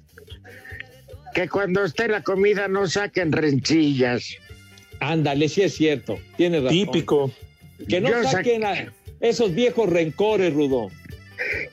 que 1.35 1.50
cuando 1.50 1.85
esté 1.85 2.09
la 2.09 2.23
comida 2.23 2.68
no 2.68 2.87
saquen 2.87 3.32
rencillas. 3.32 4.35
Ándale, 5.00 5.47
sí 5.50 5.61
es 5.61 5.75
cierto. 5.75 6.18
Tienes 6.38 6.62
razón. 6.62 6.78
Típico. 6.78 7.30
Que 7.87 8.00
no 8.00 8.09
Yo 8.09 8.25
saquen 8.25 8.64
a 8.64 8.90
esos 9.21 9.54
viejos 9.54 9.90
rencores, 9.90 10.54
Rudo. 10.54 10.88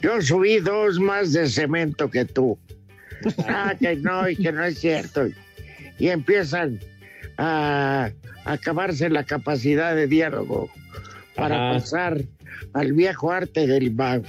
Yo 0.02 0.22
subí 0.22 0.60
dos 0.60 1.00
más 1.00 1.32
de 1.32 1.48
cemento 1.48 2.12
que 2.12 2.26
tú. 2.26 2.60
Ah, 3.48 3.76
que 3.80 3.96
no, 3.96 4.28
y 4.30 4.36
que 4.36 4.52
no 4.52 4.66
es 4.66 4.80
cierto. 4.80 5.30
Y 5.98 6.10
empiezan 6.10 6.82
a 7.40 8.12
acabarse 8.44 9.10
la 9.10 9.24
capacidad 9.24 9.96
de 9.96 10.08
diálogo 10.08 10.70
para 11.36 11.70
Ajá. 11.70 11.80
pasar 11.80 12.18
al 12.74 12.94
viejo 12.94 13.32
arte 13.32 13.66
del, 13.68 13.92
ma- 13.92 14.22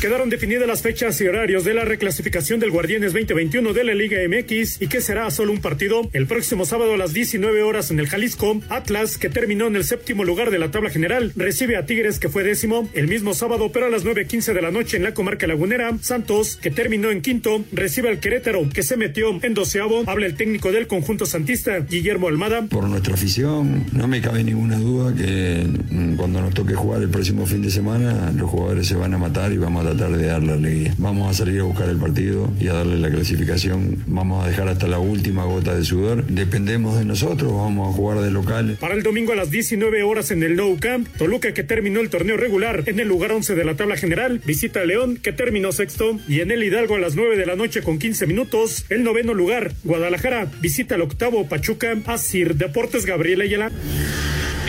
Quedaron 0.06 0.30
definidas 0.30 0.68
las 0.68 0.84
fechas 0.84 1.20
y 1.20 1.28
horarios 1.28 1.64
de 1.64 1.74
la 1.74 1.84
reclasificación 1.84 2.60
del 2.60 2.70
Guardianes 2.70 3.12
2021 3.12 3.74
de 3.74 3.84
la 3.84 3.96
Liga 3.96 4.20
MX 4.30 4.80
y 4.80 4.86
que 4.86 5.02
será 5.02 5.32
solo 5.32 5.52
un 5.52 5.62
partido. 5.62 6.08
El 6.14 6.28
próximo 6.28 6.64
sábado 6.68 6.94
a 6.94 6.98
las 6.98 7.12
19 7.12 7.64
horas 7.64 7.90
en 7.90 8.00
el 8.00 8.08
Jalisco, 8.08 8.62
Atlas, 8.70 9.18
que 9.18 9.30
terminó 9.30 9.66
en 9.66 9.76
el 9.76 9.84
séptimo 9.84 10.24
lugar 10.24 10.52
de 10.52 10.60
la 10.60 10.70
tabla 10.70 10.92
general, 10.92 11.34
recibe 11.36 11.76
a 11.76 11.88
Tigres, 11.88 12.20
que 12.20 12.30
fue 12.30 12.44
décimo. 12.44 12.88
El 12.94 13.08
mismo 13.08 13.34
sábado, 13.34 13.72
pero 13.74 13.88
a 13.88 13.90
las 13.90 14.06
9.15 14.06 14.54
de 14.54 14.62
la 14.62 14.70
noche 14.70 14.98
en 14.98 15.02
la 15.02 15.16
comarca 15.16 15.48
lagunera, 15.48 15.98
Santos, 16.02 16.60
que 16.62 16.70
terminó 16.70 17.10
en 17.10 17.24
quinto, 17.24 17.66
recibe 17.72 18.10
al 18.10 18.20
Querétaro, 18.20 18.70
que 18.72 18.84
se 18.84 18.98
metió 18.98 19.40
en 19.42 19.56
doceavo. 19.56 20.04
Habla 20.06 20.28
el 20.28 20.36
técnico 20.36 20.72
del 20.72 20.86
conjunto 20.86 21.26
santista, 21.26 21.80
Guillermo 21.80 22.28
Almada. 22.28 22.62
Por 22.68 22.88
nuestra 22.88 23.16
afición, 23.16 23.88
no 23.92 24.08
me 24.08 24.22
cabe 24.22 24.44
ninguna 24.44 24.78
duda 24.78 25.16
que 25.16 25.68
mm, 25.90 26.16
cuando 26.16 26.42
nos 26.42 26.54
toque 26.54 26.76
jugar 26.76 27.02
el 27.02 27.10
próximo 27.10 27.48
fin 27.48 27.64
de 27.64 27.72
semana, 27.72 28.32
los 28.36 28.52
jugadores 28.52 28.86
se 28.86 28.94
van 28.94 29.12
a 29.12 29.18
matar 29.18 29.52
y 29.52 29.58
vamos 29.58 29.84
a 29.84 29.95
tratar 29.96 30.18
de 30.18 30.28
dar 30.28 30.44
la 30.44 30.54
alegría. 30.54 30.94
Vamos 30.98 31.30
a 31.30 31.34
salir 31.34 31.60
a 31.60 31.64
buscar 31.64 31.90
el 31.90 31.98
partido 31.98 32.52
y 32.60 32.68
a 32.68 32.74
darle 32.74 32.98
la 32.98 33.10
clasificación. 33.10 34.04
Vamos 34.08 34.44
a 34.44 34.48
dejar 34.48 34.68
hasta 34.68 34.88
la 34.88 35.00
última 35.00 35.46
gota 35.46 35.75
de 35.75 35.84
sudor. 35.84 36.25
Dependemos 36.25 36.98
de 36.98 37.06
nosotros, 37.06 37.52
vamos 37.54 37.90
a 37.90 37.96
jugar 37.96 38.20
de 38.20 38.32
local. 38.32 38.78
Para 38.80 38.96
el 38.96 39.04
domingo 39.04 39.34
a 39.34 39.36
las 39.36 39.52
19 39.52 40.04
horas 40.04 40.32
en 40.32 40.44
el 40.44 40.56
Nou 40.56 40.78
Camp, 40.80 41.08
Toluca, 41.18 41.54
que 41.54 41.64
terminó 41.64 42.02
el 42.02 42.10
torneo 42.10 42.38
regular 42.38 42.84
en 42.88 43.00
el 43.00 43.08
lugar 43.08 43.32
11 43.32 43.56
de 43.56 43.66
la 43.66 43.75
tabla 43.75 43.96
general, 43.98 44.42
visita 44.46 44.82
a 44.82 44.86
León, 44.86 45.18
que 45.18 45.34
terminó 45.34 45.72
sexto, 45.72 46.20
y 46.28 46.42
en 46.42 46.52
el 46.52 46.64
Hidalgo 46.64 46.96
a 46.96 47.00
las 47.00 47.16
9 47.16 47.38
de 47.38 47.46
la 47.46 47.56
noche 47.56 47.82
con 47.82 48.00
15 48.00 48.28
minutos, 48.28 48.86
el 48.90 49.04
noveno 49.04 49.34
lugar, 49.34 49.74
Guadalajara, 49.84 50.52
visita 50.62 50.96
al 50.96 51.02
octavo 51.02 51.48
Pachuca, 51.48 51.96
Asir 52.06 52.56
Deportes 52.56 53.06
Gabriel 53.06 53.42
Ayala. 53.42 53.72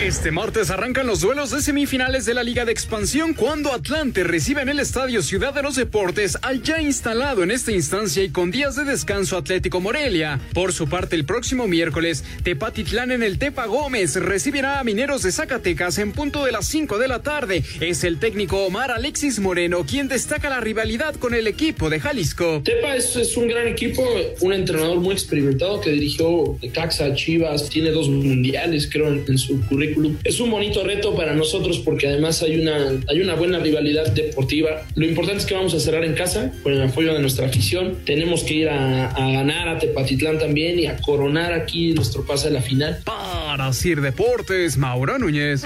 Este 0.01 0.29
martes 0.29 0.69
arrancan 0.69 1.07
los 1.07 1.21
duelos 1.21 1.49
de 1.49 1.59
semifinales 1.59 2.23
de 2.23 2.35
la 2.35 2.43
Liga 2.43 2.65
de 2.65 2.71
Expansión 2.71 3.33
cuando 3.33 3.73
Atlante 3.73 4.23
recibe 4.23 4.61
en 4.61 4.69
el 4.69 4.79
Estadio 4.79 5.23
Ciudad 5.23 5.55
de 5.55 5.63
los 5.63 5.75
Deportes 5.75 6.37
al 6.43 6.61
ya 6.61 6.79
instalado 6.79 7.41
en 7.41 7.49
esta 7.49 7.71
instancia 7.71 8.23
y 8.23 8.29
con 8.29 8.51
días 8.51 8.75
de 8.75 8.83
descanso 8.83 9.37
Atlético 9.37 9.81
Morelia. 9.81 10.39
Por 10.53 10.71
su 10.71 10.87
parte, 10.87 11.15
el 11.15 11.25
próximo 11.25 11.67
miércoles, 11.67 12.23
Tepatitlán 12.43 13.11
en 13.11 13.23
el 13.23 13.39
Tepa 13.39 13.65
Gómez 13.65 14.15
recibirá 14.17 14.79
a 14.79 14.83
Mineros 14.83 15.23
de 15.23 15.31
Zacatecas 15.31 15.97
en 15.97 16.11
punto 16.11 16.45
de 16.45 16.51
las 16.51 16.67
5 16.67 16.99
de 16.99 17.07
la 17.07 17.23
tarde. 17.23 17.63
Es 17.81 18.03
el 18.03 18.19
técnico 18.19 18.65
Omar 18.67 18.91
Alexis 18.91 19.39
Moreno 19.39 19.83
quien 19.83 20.07
destaca 20.07 20.47
la 20.47 20.59
rivalidad 20.59 21.15
con 21.15 21.33
el 21.33 21.47
equipo 21.47 21.89
de 21.89 21.99
Jalisco. 21.99 22.61
Tepa 22.63 22.95
es, 22.95 23.35
un 23.35 23.47
gran 23.47 23.67
equipo, 23.67 24.07
un 24.41 24.53
entrenador 24.53 24.99
muy 24.99 25.13
experimentado 25.13 25.81
que 25.81 25.89
dirigió 25.89 26.55
Caxa 26.71 27.15
Chivas, 27.15 27.67
tiene 27.67 27.89
dos 27.89 28.07
mundiales 28.07 28.87
creo 28.91 29.07
en, 29.07 29.25
en 29.27 29.37
su 29.39 29.59
currículum. 29.61 29.86
Es 30.23 30.39
un 30.39 30.51
bonito 30.51 30.83
reto 30.83 31.15
para 31.15 31.33
nosotros 31.33 31.79
porque 31.79 32.07
además 32.07 32.41
hay 32.41 32.59
una, 32.59 32.99
hay 33.07 33.21
una 33.21 33.35
buena 33.35 33.59
rivalidad 33.59 34.11
deportiva. 34.11 34.83
Lo 34.95 35.05
importante 35.05 35.41
es 35.41 35.45
que 35.45 35.53
vamos 35.53 35.73
a 35.73 35.79
cerrar 35.79 36.03
en 36.03 36.13
casa 36.13 36.51
con 36.63 36.73
el 36.73 36.81
apoyo 36.81 37.13
de 37.13 37.19
nuestra 37.19 37.47
afición. 37.47 37.97
Tenemos 38.05 38.43
que 38.43 38.53
ir 38.53 38.69
a, 38.69 39.09
a 39.09 39.31
ganar 39.31 39.67
a 39.69 39.79
Tepatitlán 39.79 40.39
también 40.39 40.79
y 40.79 40.87
a 40.87 40.97
coronar 40.97 41.53
aquí 41.53 41.93
nuestro 41.93 42.25
pase 42.25 42.47
a 42.47 42.51
la 42.51 42.61
final. 42.61 42.99
Para 43.03 43.71
Sir 43.73 44.01
Deportes, 44.01 44.77
Mauro 44.77 45.17
Núñez. 45.19 45.63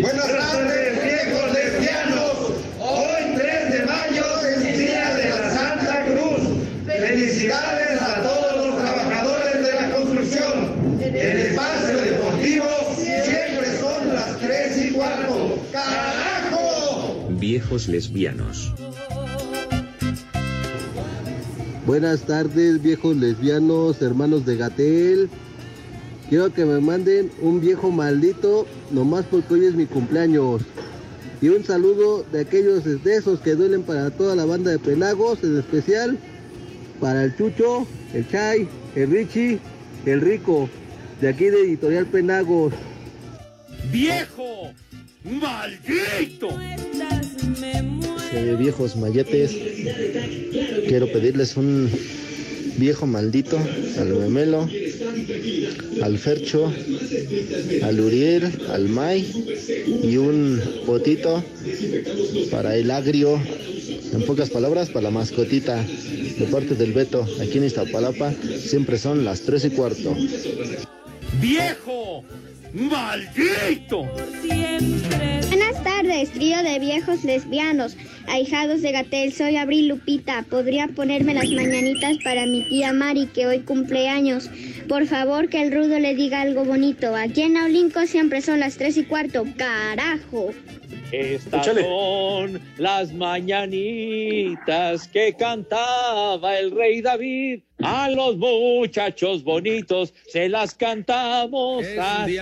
Buenas 0.00 0.26
tardes, 0.26 1.02
viejos 1.02 1.52
lesbianos. 1.52 2.52
Hoy 2.78 3.34
3 3.34 3.72
de 3.72 3.86
mayo 3.86 4.24
es 4.40 4.64
el 4.64 4.78
día 4.78 5.14
de 5.14 5.30
la 5.30 5.50
Santa 5.50 6.04
Cruz. 6.04 6.48
Felicidades 6.86 8.02
a 8.02 8.22
todos 8.22 8.66
los 8.66 8.76
trabajadores 8.82 9.62
de 9.62 9.72
la 9.72 9.90
construcción. 9.90 11.00
El 11.00 11.38
espacio 11.38 11.96
deportivo 11.96 12.66
siempre 12.94 13.78
son 13.80 14.14
las 14.14 14.38
3 14.38 14.86
y 14.86 14.90
cuarto. 14.92 15.58
¡Carajo! 15.72 17.28
Viejos 17.56 17.88
lesbianos. 17.88 18.74
Buenas 21.86 22.20
tardes, 22.26 22.82
viejos 22.82 23.16
lesbianos, 23.16 24.02
hermanos 24.02 24.44
de 24.44 24.58
Gatel. 24.58 25.30
Quiero 26.28 26.52
que 26.52 26.66
me 26.66 26.80
manden 26.80 27.30
un 27.40 27.62
viejo 27.62 27.90
maldito, 27.90 28.66
nomás 28.90 29.24
porque 29.24 29.54
hoy 29.54 29.64
es 29.64 29.74
mi 29.74 29.86
cumpleaños. 29.86 30.60
Y 31.40 31.48
un 31.48 31.64
saludo 31.64 32.26
de 32.30 32.40
aquellos 32.40 32.84
de 32.84 33.16
esos 33.16 33.40
que 33.40 33.54
duelen 33.54 33.84
para 33.84 34.10
toda 34.10 34.36
la 34.36 34.44
banda 34.44 34.70
de 34.70 34.78
Penagos, 34.78 35.42
en 35.42 35.58
especial 35.58 36.18
para 37.00 37.24
el 37.24 37.34
Chucho, 37.38 37.86
el 38.12 38.28
Chai, 38.28 38.68
el 38.94 39.10
Richie, 39.10 39.60
el 40.04 40.20
Rico, 40.20 40.68
de 41.22 41.30
aquí 41.30 41.46
de 41.46 41.62
Editorial 41.62 42.04
Penagos. 42.04 42.74
¡Viejo! 43.90 44.74
¡Maldito! 45.24 46.50
Viejos 48.58 48.96
malletes, 48.96 49.54
quiero 50.88 51.06
pedirles 51.12 51.56
un 51.56 51.90
viejo 52.76 53.06
maldito 53.06 53.58
al 53.98 54.08
memelo, 54.14 54.68
al 56.02 56.18
Fercho, 56.18 56.72
al 57.82 58.00
Uriel, 58.00 58.50
al 58.70 58.88
May 58.88 59.24
y 60.02 60.16
un 60.16 60.60
potito 60.84 61.44
para 62.50 62.76
el 62.76 62.90
agrio. 62.90 63.40
En 64.12 64.22
pocas 64.22 64.50
palabras, 64.50 64.88
para 64.88 65.04
la 65.04 65.10
mascotita 65.10 65.76
de 65.76 66.46
parte 66.50 66.74
del 66.74 66.92
Beto, 66.92 67.26
aquí 67.40 67.58
en 67.58 67.64
Iztapalapa, 67.64 68.32
siempre 68.58 68.98
son 68.98 69.24
las 69.24 69.42
tres 69.42 69.64
y 69.64 69.70
cuarto. 69.70 70.16
¡Viejo! 71.40 72.24
¡Maldito! 72.76 74.02
Buenas 75.48 75.82
tardes, 75.82 76.30
trío 76.32 76.62
de 76.62 76.78
viejos 76.78 77.24
lesbianos, 77.24 77.96
ahijados 78.28 78.82
de 78.82 78.92
Gatel, 78.92 79.32
soy 79.32 79.56
Abril 79.56 79.88
Lupita. 79.88 80.42
¿Podría 80.42 80.86
ponerme 80.88 81.32
las 81.32 81.48
mañanitas 81.48 82.18
para 82.22 82.44
mi 82.44 82.68
tía 82.68 82.92
Mari 82.92 83.28
que 83.28 83.46
hoy 83.46 83.60
cumple 83.60 84.10
años? 84.10 84.50
Por 84.90 85.06
favor, 85.06 85.48
que 85.48 85.62
el 85.62 85.72
rudo 85.72 85.98
le 85.98 86.14
diga 86.14 86.42
algo 86.42 86.66
bonito. 86.66 87.16
Aquí 87.16 87.40
en 87.42 87.56
Aulinco 87.56 88.06
siempre 88.06 88.42
son 88.42 88.60
las 88.60 88.76
tres 88.76 88.98
y 88.98 89.04
cuarto. 89.04 89.46
¡Carajo! 89.56 90.50
Estas 91.12 91.66
son 91.66 92.60
las 92.78 93.12
mañanitas 93.12 95.06
que 95.08 95.34
cantaba 95.38 96.58
el 96.58 96.72
rey 96.72 97.00
David. 97.00 97.60
A 97.82 98.10
los 98.10 98.36
muchachos 98.36 99.44
bonitos 99.44 100.12
se 100.28 100.48
las 100.48 100.74
cantamos 100.74 101.84
así. 101.98 102.38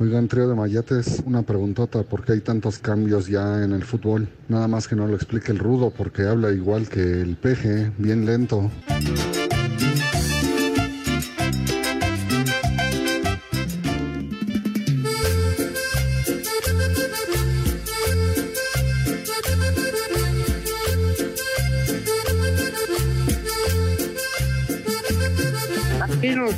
Oigan, 0.00 0.26
trío 0.26 0.48
de 0.48 0.56
mayates, 0.56 1.22
una 1.24 1.42
preguntota, 1.42 2.02
¿por 2.02 2.24
qué 2.24 2.32
hay 2.32 2.40
tantos 2.40 2.78
cambios 2.78 3.28
ya 3.28 3.62
en 3.62 3.72
el 3.72 3.84
fútbol? 3.84 4.28
Nada 4.48 4.66
más 4.66 4.88
que 4.88 4.96
no 4.96 5.06
lo 5.06 5.14
explique 5.14 5.52
el 5.52 5.60
rudo, 5.60 5.90
porque 5.90 6.22
habla 6.22 6.50
igual 6.52 6.88
que 6.88 7.00
el 7.00 7.36
peje, 7.36 7.92
bien 7.98 8.26
lento. 8.26 8.70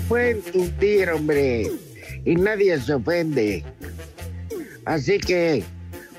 Nos 0.06 0.08
pueden 0.08 0.40
tundir, 0.40 1.10
hombre. 1.10 1.68
Y 2.24 2.36
nadie 2.36 2.78
se 2.80 2.94
ofende. 2.94 3.64
Así 4.84 5.18
que 5.18 5.64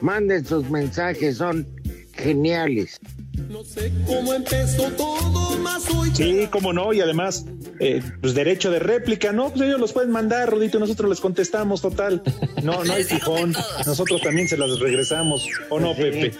manden 0.01 0.45
sus 0.45 0.69
mensajes, 0.69 1.37
son 1.37 1.65
geniales. 2.11 2.99
No 3.49 3.63
sé 3.63 3.93
cómo 4.05 4.33
empezó 4.33 4.91
todo, 4.91 5.57
más 5.59 5.89
hoy. 5.89 6.11
Sí, 6.13 6.49
cómo 6.51 6.73
no, 6.73 6.91
y 6.91 6.99
además, 6.99 7.45
eh, 7.79 8.01
pues 8.19 8.33
derecho 8.33 8.71
de 8.71 8.79
réplica, 8.79 9.31
¿no? 9.31 9.51
Pues 9.51 9.61
ellos 9.61 9.79
los 9.79 9.93
pueden 9.93 10.11
mandar, 10.11 10.49
Rodito, 10.49 10.79
nosotros 10.79 11.09
les 11.09 11.21
contestamos, 11.21 11.81
total. 11.81 12.21
No, 12.63 12.83
no 12.83 12.91
hay 12.91 13.03
fijón. 13.05 13.53
Nosotros 13.85 14.19
también 14.21 14.49
se 14.49 14.57
las 14.57 14.77
regresamos, 14.79 15.47
¿o 15.69 15.79
no, 15.79 15.95
Pepe? 15.95 16.33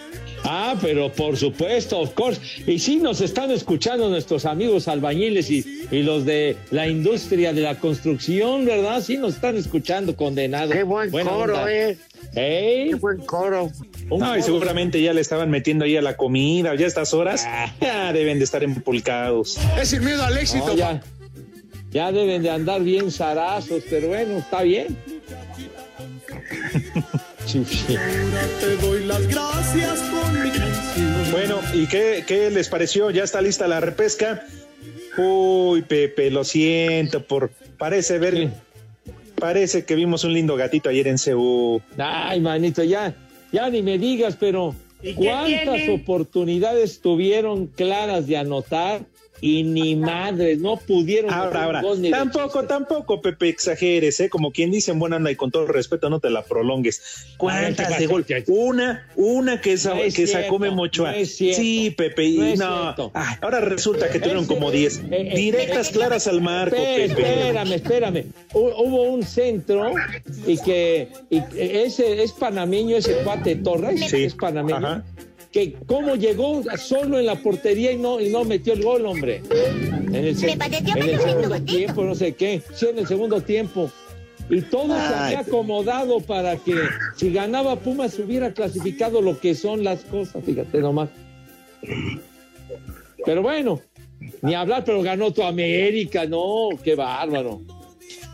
Ah, 0.50 0.74
pero 0.80 1.12
por 1.12 1.36
supuesto, 1.36 1.98
of 2.00 2.14
course. 2.14 2.40
Y 2.66 2.78
sí 2.78 2.96
nos 2.96 3.20
están 3.20 3.50
escuchando 3.50 4.08
nuestros 4.08 4.46
amigos 4.46 4.88
albañiles 4.88 5.50
y, 5.50 5.62
y 5.90 6.02
los 6.02 6.24
de 6.24 6.56
la 6.70 6.88
industria 6.88 7.52
de 7.52 7.60
la 7.60 7.78
construcción, 7.78 8.64
¿verdad? 8.64 9.02
Sí 9.02 9.18
nos 9.18 9.34
están 9.34 9.58
escuchando, 9.58 10.16
condenados. 10.16 10.72
Qué 10.74 10.84
buen 10.84 11.10
Buena 11.10 11.30
coro, 11.30 11.58
onda. 11.58 11.70
eh. 11.70 11.98
Qué 12.32 12.94
buen 12.98 13.18
coro. 13.18 13.70
No, 14.10 14.38
y 14.38 14.42
seguramente 14.42 15.02
ya 15.02 15.12
le 15.12 15.20
estaban 15.20 15.50
metiendo 15.50 15.84
ahí 15.84 15.98
a 15.98 16.02
la 16.02 16.16
comida, 16.16 16.74
ya 16.76 16.86
a 16.86 16.88
estas 16.88 17.12
horas, 17.12 17.46
ya 17.80 18.12
deben 18.14 18.38
de 18.38 18.44
estar 18.44 18.64
empulcados. 18.64 19.58
Es 19.78 19.88
sin 19.90 20.02
miedo 20.02 20.22
al 20.22 20.38
éxito. 20.38 20.68
No, 20.68 20.74
ya, 20.74 21.02
ya 21.90 22.10
deben 22.10 22.42
de 22.42 22.50
andar 22.50 22.82
bien 22.82 23.10
zarazos, 23.10 23.82
pero 23.90 24.08
bueno, 24.08 24.38
está 24.38 24.62
bien. 24.62 24.96
Te 28.60 28.76
doy 28.76 29.04
las 29.04 29.26
gracias 29.26 29.98
canción. 29.98 30.37
Bueno, 31.30 31.60
¿y 31.74 31.86
qué, 31.86 32.24
qué 32.26 32.50
les 32.50 32.68
pareció? 32.68 33.10
¿Ya 33.10 33.24
está 33.24 33.40
lista 33.40 33.68
la 33.68 33.80
repesca? 33.80 34.46
Uy, 35.16 35.82
Pepe, 35.82 36.30
lo 36.30 36.44
siento 36.44 37.22
por... 37.22 37.50
Parece 37.76 38.18
ver... 38.18 38.50
Parece 39.38 39.84
que 39.84 39.94
vimos 39.94 40.24
un 40.24 40.32
lindo 40.32 40.56
gatito 40.56 40.88
ayer 40.88 41.06
en 41.06 41.16
CU. 41.16 41.80
Ay, 41.96 42.40
manito, 42.40 42.82
ya, 42.82 43.14
ya 43.52 43.70
ni 43.70 43.82
me 43.82 43.96
digas, 43.96 44.36
pero 44.38 44.74
¿cuántas 45.14 45.88
oportunidades 45.90 47.00
tuvieron 47.00 47.68
claras 47.68 48.26
de 48.26 48.36
anotar 48.36 49.02
y 49.40 49.62
ni 49.62 49.96
madres, 49.96 50.58
no 50.58 50.76
pudieron 50.76 51.32
Ahora, 51.32 51.64
ahora, 51.64 51.82
tampoco, 52.10 52.64
tampoco, 52.64 53.20
Pepe, 53.22 53.48
exageres, 53.48 54.18
¿eh? 54.20 54.28
Como 54.28 54.52
quien 54.52 54.70
dice 54.70 54.90
en 54.90 54.98
buena 54.98 55.16
onda 55.16 55.30
y 55.30 55.36
con 55.36 55.50
todo 55.50 55.66
respeto, 55.66 56.10
no 56.10 56.20
te 56.20 56.30
la 56.30 56.42
prolongues. 56.44 57.26
¿Cuántas 57.36 57.98
de 57.98 58.06
gol? 58.06 58.26
Una, 58.48 59.06
una 59.16 59.60
que, 59.60 59.76
sa- 59.78 59.94
No 59.94 60.02
es 60.02 60.14
que 60.14 60.26
cierto, 60.26 60.44
sacó 60.44 60.58
Memo 60.58 60.82
Ochoa. 60.82 61.12
no 61.12 61.16
es 61.18 61.36
cierto. 61.36 61.60
sí, 61.60 61.90
Pepe, 61.96 62.24
y 62.24 62.56
No 62.56 63.12
ahora 63.40 63.60
resulta 63.60 64.10
que 64.10 64.18
tuvieron 64.20 64.46
como 64.46 64.70
10. 64.70 65.02
eh, 65.10 65.32
Directas 65.34 65.90
claras 65.90 66.26
al 66.26 66.40
marco, 66.40 66.76
Pepe. 66.76 67.04
espérame, 67.04 67.72
espérame. 67.74 68.24
Hu- 68.52 68.72
Hubo 68.78 69.02
un 69.04 69.22
centro 69.22 69.92
y 70.46 70.58
que 70.58 71.08
y 71.30 71.42
ese 71.58 72.22
es 72.22 72.32
panameño, 72.32 72.96
ese 72.96 73.14
cuate 73.24 73.56
Torres, 73.56 74.00
Sí, 74.08 74.24
es 74.24 74.34
panameño. 74.34 74.76
ajá. 74.78 75.04
Que 75.52 75.72
cómo 75.86 76.14
llegó 76.14 76.62
solo 76.76 77.18
en 77.18 77.26
la 77.26 77.36
portería 77.36 77.90
y 77.92 77.96
no, 77.98 78.20
y 78.20 78.28
no 78.28 78.44
metió 78.44 78.74
el 78.74 78.82
gol, 78.82 79.06
hombre. 79.06 79.40
En 79.50 80.14
el, 80.14 80.36
se- 80.36 80.46
en 80.52 81.08
el 81.08 81.20
segundo 81.20 81.60
tiempo, 81.62 82.04
no 82.04 82.14
sé 82.14 82.34
qué. 82.34 82.62
Sí, 82.74 82.86
en 82.86 82.98
el 82.98 83.06
segundo 83.06 83.40
tiempo. 83.40 83.90
Y 84.50 84.60
todo 84.62 84.88
se 84.88 85.14
había 85.14 85.40
acomodado 85.40 86.20
para 86.20 86.56
que 86.56 86.74
si 87.16 87.32
ganaba 87.32 87.76
Pumas 87.76 88.18
hubiera 88.18 88.52
clasificado 88.52 89.20
lo 89.22 89.38
que 89.40 89.54
son 89.54 89.84
las 89.84 90.00
cosas, 90.04 90.42
fíjate 90.44 90.78
nomás. 90.80 91.08
Pero 93.24 93.42
bueno, 93.42 93.80
ni 94.42 94.54
hablar, 94.54 94.84
pero 94.84 95.02
ganó 95.02 95.32
tu 95.32 95.42
América, 95.42 96.24
no, 96.26 96.68
qué 96.82 96.94
bárbaro. 96.94 97.60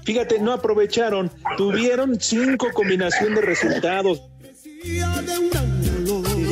Fíjate, 0.05 0.38
no 0.38 0.53
aprovecharon. 0.53 1.31
Tuvieron 1.57 2.20
cinco 2.20 2.68
combinación 2.74 3.35
de 3.35 3.40
resultados. 3.40 4.22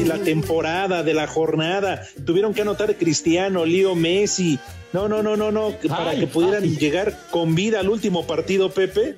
De 0.03 0.09
la 0.09 0.19
temporada, 0.19 1.05
de 1.05 1.15
la 1.15 1.29
jornada. 1.29 2.03
Tuvieron 2.27 2.55
que 2.55 2.63
anotar 2.63 2.97
Cristiano, 2.97 3.65
Leo 3.65 3.95
Messi. 3.95 4.59
No, 4.93 5.09
no, 5.09 5.23
no, 5.23 5.37
no, 5.37 5.53
no. 5.53 5.71
Para 5.89 6.11
Ay, 6.11 6.21
que 6.21 6.27
pudieran 6.27 6.65
ay. 6.65 6.77
llegar 6.77 7.17
con 7.31 7.55
vida 7.55 7.79
al 7.79 7.89
último 7.89 8.27
partido, 8.27 8.71
Pepe. 8.71 9.15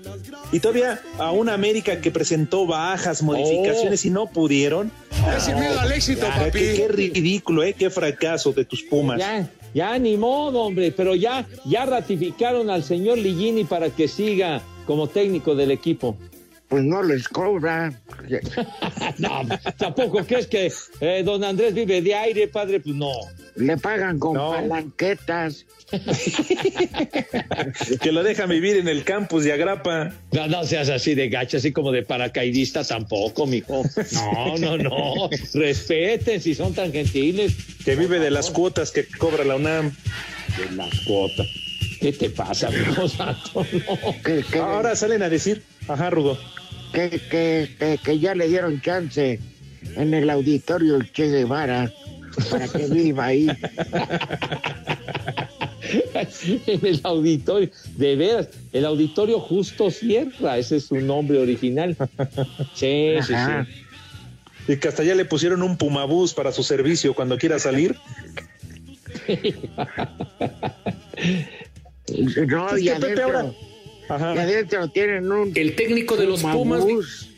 Y 0.53 0.61
todavía 0.61 1.01
a 1.18 1.33
una 1.33 1.55
América 1.55 2.01
que 2.03 2.11
presentó 2.11 2.66
bajas, 2.66 3.23
modificaciones 3.23 4.05
y 4.05 4.11
no 4.11 4.27
pudieron. 4.27 4.92
Es 5.35 5.44
sin 5.44 5.59
miedo 5.59 5.81
al 5.81 5.90
éxito, 5.90 6.27
Ya, 6.27 6.35
papi. 6.35 6.59
Qué, 6.59 6.75
qué 6.77 6.88
ridículo, 6.88 7.62
¿eh? 7.64 7.73
Qué 7.73 7.88
fracaso 7.88 8.53
de 8.53 8.66
tus 8.66 8.83
Pumas. 8.83 9.18
Ya, 9.18 9.49
ya 9.73 9.99
ni 9.99 10.18
modo, 10.18 10.61
hombre, 10.61 10.92
pero 10.92 11.14
ya, 11.14 11.47
ya 11.64 11.87
ratificaron 11.87 12.68
al 12.68 12.85
señor 12.85 13.16
Ligini 13.16 13.64
para 13.64 13.88
que 13.88 14.07
siga 14.07 14.61
como 14.87 15.09
técnico 15.09 15.55
del 15.55 15.70
equipo. 15.70 16.16
Pues 16.74 16.87
no 16.87 17.04
les 17.04 17.28
cobra. 17.28 17.92
no, 19.18 19.42
tampoco 19.78 20.24
crees 20.26 20.48
que 20.48 20.72
eh, 21.00 21.22
don 21.24 21.44
Andrés 21.44 21.72
vive 21.72 22.02
de 22.02 22.16
aire, 22.16 22.48
padre, 22.48 22.80
pues 22.80 22.96
no. 22.96 23.12
Le 23.54 23.76
pagan 23.76 24.18
con 24.18 24.34
palanquetas. 24.34 25.66
que 28.00 28.10
lo 28.10 28.24
dejan 28.24 28.48
vivir 28.48 28.78
en 28.78 28.88
el 28.88 29.04
campus 29.04 29.44
de 29.44 29.52
Agrapa. 29.52 30.14
No, 30.32 30.48
no 30.48 30.64
seas 30.64 30.88
así 30.88 31.14
de 31.14 31.28
gacho, 31.28 31.58
así 31.58 31.70
como 31.70 31.92
de 31.92 32.02
paracaidista 32.02 32.82
tampoco, 32.82 33.46
mijo. 33.46 33.84
No, 34.10 34.58
no, 34.58 34.76
no. 34.76 35.30
Respeten 35.54 36.40
si 36.40 36.56
son 36.56 36.74
tan 36.74 36.90
gentiles. 36.90 37.54
Que 37.84 37.94
vive 37.94 38.18
de 38.18 38.32
las 38.32 38.50
cuotas 38.50 38.90
que 38.90 39.06
cobra 39.06 39.44
la 39.44 39.54
UNAM. 39.54 39.92
De 40.58 40.74
las 40.74 40.98
cuotas. 41.02 41.46
¿Qué 42.00 42.12
te 42.12 42.30
pasa, 42.30 42.68
mijo 42.70 43.08
santo? 43.08 43.64
No. 44.52 44.64
Ahora 44.64 44.96
salen 44.96 45.22
a 45.22 45.28
decir, 45.28 45.62
ajá, 45.87 46.10
Rudo. 46.10 46.37
Que, 46.94 47.11
que, 47.11 47.70
que, 47.78 47.98
que 48.02 48.18
ya 48.18 48.35
le 48.35 48.48
dieron 48.48 48.80
chance 48.80 49.40
en 49.96 50.14
el 50.14 50.30
auditorio 50.30 51.02
Che 51.02 51.28
Guevara 51.28 51.92
para 52.50 52.68
que 52.68 52.87
viva 52.87 53.26
ahí. 53.26 53.48
en 56.66 56.87
el 56.87 57.00
auditorio, 57.02 57.70
de 57.96 58.16
veras, 58.16 58.48
el 58.72 58.85
auditorio 58.85 59.40
Justo 59.40 59.90
Sierra, 59.90 60.59
ese 60.59 60.76
es 60.76 60.85
su 60.87 60.96
nombre 60.96 61.38
original. 61.38 61.96
Sí, 62.74 63.14
sí, 63.26 63.35
sí. 63.35 64.72
Y 64.72 64.76
que 64.78 64.88
hasta 64.88 65.04
ya 65.04 65.14
le 65.14 65.24
pusieron 65.26 65.62
un 65.62 65.76
pumabús 65.76 66.33
para 66.33 66.50
su 66.52 66.62
servicio 66.62 67.14
cuando 67.14 67.37
quiera 67.38 67.59
salir. 67.59 67.96
No, 72.46 72.68
Es 72.76 72.83
y 72.83 72.88
adentro, 72.90 73.24
ahora- 73.24 73.52
Ajá. 74.08 74.34
y 74.34 74.38
adentro 74.38 74.88
tienen 74.88 75.30
un 75.30 75.52
El 75.54 75.74
técnico 75.76 76.16
de 76.16 76.26
los 76.26 76.42
Pumas. 76.42 76.84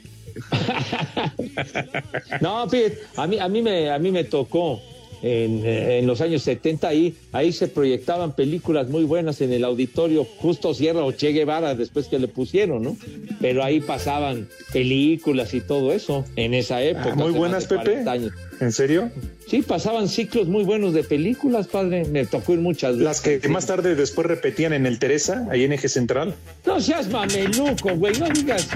No, 2.40 2.68
fíjate, 2.68 2.98
a 3.16 3.26
mí, 3.26 3.38
a 3.38 3.48
mí, 3.48 3.62
me, 3.62 3.90
a 3.90 3.98
mí 3.98 4.10
me 4.10 4.24
tocó 4.24 4.82
en, 5.22 5.64
en 5.64 6.06
los 6.06 6.20
años 6.20 6.42
70 6.42 6.86
ahí, 6.88 7.16
ahí 7.32 7.52
se 7.52 7.68
proyectaban 7.68 8.36
películas 8.36 8.88
muy 8.88 9.04
buenas 9.04 9.40
en 9.40 9.52
el 9.52 9.64
auditorio 9.64 10.24
Justo 10.24 10.74
Sierra 10.74 11.04
o 11.04 11.12
Che 11.12 11.32
Guevara 11.32 11.74
después 11.74 12.08
que 12.08 12.18
le 12.18 12.28
pusieron, 12.28 12.82
¿no? 12.82 12.96
Pero 13.40 13.64
ahí 13.64 13.80
pasaban 13.80 14.48
películas 14.72 15.54
y 15.54 15.60
todo 15.60 15.92
eso 15.92 16.24
en 16.36 16.54
esa 16.54 16.82
época. 16.82 17.12
Ah, 17.12 17.16
muy 17.16 17.32
buenas, 17.32 17.66
Pepe. 17.66 17.84
40 17.84 18.12
años. 18.12 18.32
¿En 18.60 18.72
serio? 18.72 19.10
Sí, 19.48 19.62
pasaban 19.62 20.08
ciclos 20.08 20.48
muy 20.48 20.64
buenos 20.64 20.92
de 20.92 21.04
películas, 21.04 21.68
padre. 21.68 22.04
Me 22.06 22.26
tocó 22.26 22.54
ir 22.54 22.58
muchas 22.58 22.96
Las 22.96 23.22
veces. 23.22 23.42
que 23.42 23.48
más 23.48 23.64
tarde 23.66 23.94
después 23.94 24.26
repetían 24.26 24.72
en 24.72 24.86
el 24.86 24.98
Teresa, 24.98 25.46
ahí 25.52 25.62
en 25.62 25.72
Eje 25.72 25.88
Central. 25.88 26.34
No 26.66 26.80
seas 26.80 27.08
mameluco, 27.08 27.94
güey, 27.94 28.18
no 28.18 28.28
digas. 28.30 28.66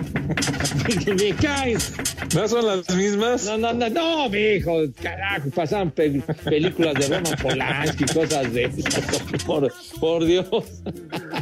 me 1.07 1.35
caes. 1.35 1.93
¿No 2.37 2.47
son 2.47 2.67
las 2.67 2.89
mismas? 2.97 3.45
No, 3.47 3.59
no, 3.59 3.73
no, 3.73 3.91
no, 3.91 4.29
mi 4.29 4.39
hijo, 4.39 4.83
carajo, 5.03 5.51
pasaban 5.51 5.91
pe- 5.91 6.23
películas 6.45 6.95
de 6.95 7.09
Roman 7.19 7.37
Polanski, 7.43 8.05
cosas 8.05 8.53
de 8.53 8.65
esas, 8.67 9.43
por, 9.45 9.73
por 9.99 10.25
Dios. 10.25 10.47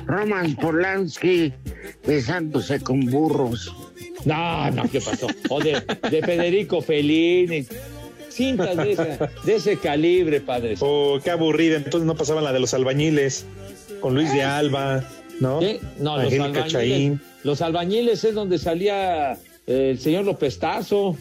Roman 0.06 0.54
Polanski 0.56 1.52
besándose 2.06 2.80
con 2.80 3.00
burros. 3.00 3.70
No, 4.24 4.70
no, 4.70 4.82
¿qué 4.90 5.00
pasó? 5.00 5.26
O 5.50 5.60
de, 5.60 5.82
de 6.10 6.22
Federico 6.22 6.80
Fellini, 6.80 7.66
cintas 8.38 8.76
de, 8.76 8.92
esa- 8.92 9.30
de 9.44 9.54
ese 9.54 9.76
calibre, 9.76 10.40
padre. 10.40 10.74
Oh, 10.80 11.18
qué 11.22 11.30
aburrida. 11.30 11.76
Entonces 11.76 12.06
no 12.06 12.14
pasaban 12.14 12.44
la 12.44 12.52
de 12.52 12.60
los 12.60 12.72
albañiles, 12.74 13.44
con 14.00 14.14
Luis 14.14 14.32
de 14.32 14.42
Alba, 14.42 15.04
¿no? 15.40 15.60
¿Qué? 15.60 15.80
No, 15.98 16.16
los 16.16 16.24
Angélica 16.26 16.44
albañiles, 16.46 16.72
Chaín. 16.72 17.20
los 17.44 17.60
albañiles 17.62 18.24
es 18.24 18.34
donde 18.34 18.58
salía 18.58 19.32
eh, 19.66 19.90
el 19.90 19.98
señor 19.98 20.24
López 20.24 20.58
Tarso. 20.58 21.16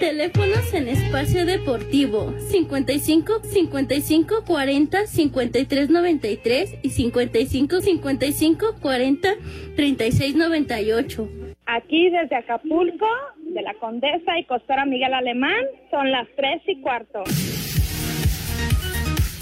Teléfonos 0.00 0.74
en 0.74 0.88
espacio 0.88 1.46
deportivo 1.46 2.34
55 2.50 3.40
55 3.42 4.44
40 4.44 5.06
53 5.06 5.88
93 5.90 6.74
y 6.82 6.90
55 6.90 7.80
55 7.80 8.74
40 8.82 9.34
36 9.76 10.34
98. 10.36 11.28
Aquí 11.66 12.10
desde 12.10 12.36
Acapulco, 12.36 13.06
de 13.54 13.62
la 13.62 13.74
Condesa 13.74 14.38
y 14.38 14.44
Costora 14.44 14.84
Miguel 14.84 15.14
Alemán, 15.14 15.64
son 15.90 16.10
las 16.10 16.28
tres 16.36 16.60
y 16.66 16.80
cuarto. 16.82 17.22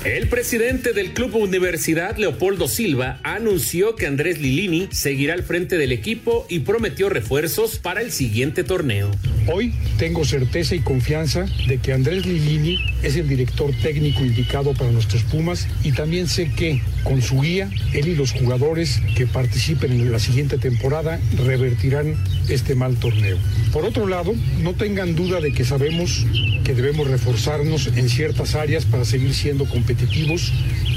El 0.04 0.26
presidente 0.26 0.92
del 0.92 1.12
Club 1.12 1.36
Universidad, 1.36 2.16
Leopoldo 2.16 2.66
Silva, 2.66 3.20
anunció 3.22 3.94
que 3.94 4.08
Andrés 4.08 4.40
Lilini 4.40 4.88
seguirá 4.90 5.34
al 5.34 5.44
frente 5.44 5.78
del 5.78 5.92
equipo 5.92 6.44
y 6.48 6.58
prometió 6.58 7.08
refuerzos 7.08 7.78
para 7.78 8.00
el 8.00 8.10
siguiente 8.10 8.64
torneo. 8.64 9.12
Hoy 9.46 9.72
tengo 9.98 10.24
certeza 10.24 10.74
y 10.74 10.80
confianza 10.80 11.46
de 11.68 11.78
que 11.78 11.92
Andrés 11.92 12.26
Lilini 12.26 12.78
es 13.04 13.14
el 13.14 13.28
director 13.28 13.70
técnico 13.80 14.24
indicado 14.24 14.74
para 14.74 14.90
nuestros 14.90 15.22
Pumas 15.22 15.68
y 15.84 15.92
también 15.92 16.26
sé 16.26 16.50
que 16.50 16.82
con 17.04 17.22
su 17.22 17.40
guía, 17.40 17.70
él 17.92 18.08
y 18.08 18.16
los 18.16 18.32
jugadores 18.32 19.00
que 19.16 19.28
participen 19.28 19.92
en 19.92 20.10
la 20.10 20.18
siguiente 20.18 20.58
temporada 20.58 21.20
revertirán 21.44 22.16
este 22.48 22.74
mal 22.74 22.96
torneo. 22.96 23.38
Por 23.72 23.84
otro 23.84 24.08
lado, 24.08 24.34
no 24.62 24.74
tengan 24.74 25.14
duda 25.14 25.40
de 25.40 25.52
que 25.52 25.64
sabemos 25.64 26.26
que 26.64 26.74
debemos 26.74 27.08
reforzarnos 27.08 27.88
en 27.88 28.08
ciertas 28.08 28.54
áreas 28.54 28.84
para 28.84 29.04
seguir 29.04 29.34
siendo 29.34 29.64
competitivos 29.64 29.91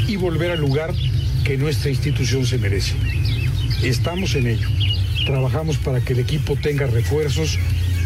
y 0.07 0.15
volver 0.15 0.51
al 0.51 0.59
lugar 0.59 0.93
que 1.43 1.57
nuestra 1.57 1.89
institución 1.89 2.45
se 2.45 2.57
merece. 2.57 2.93
Estamos 3.83 4.35
en 4.35 4.47
ello. 4.47 4.67
Trabajamos 5.25 5.77
para 5.77 6.01
que 6.01 6.13
el 6.13 6.19
equipo 6.19 6.55
tenga 6.55 6.87
refuerzos 6.87 7.57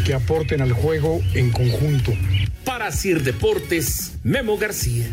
que 0.04 0.14
aporten 0.14 0.60
al 0.60 0.72
juego 0.72 1.20
en 1.34 1.50
conjunto. 1.50 2.12
Para 2.64 2.90
Sir 2.92 3.22
Deportes, 3.22 4.12
Memo 4.22 4.56
García. 4.56 5.06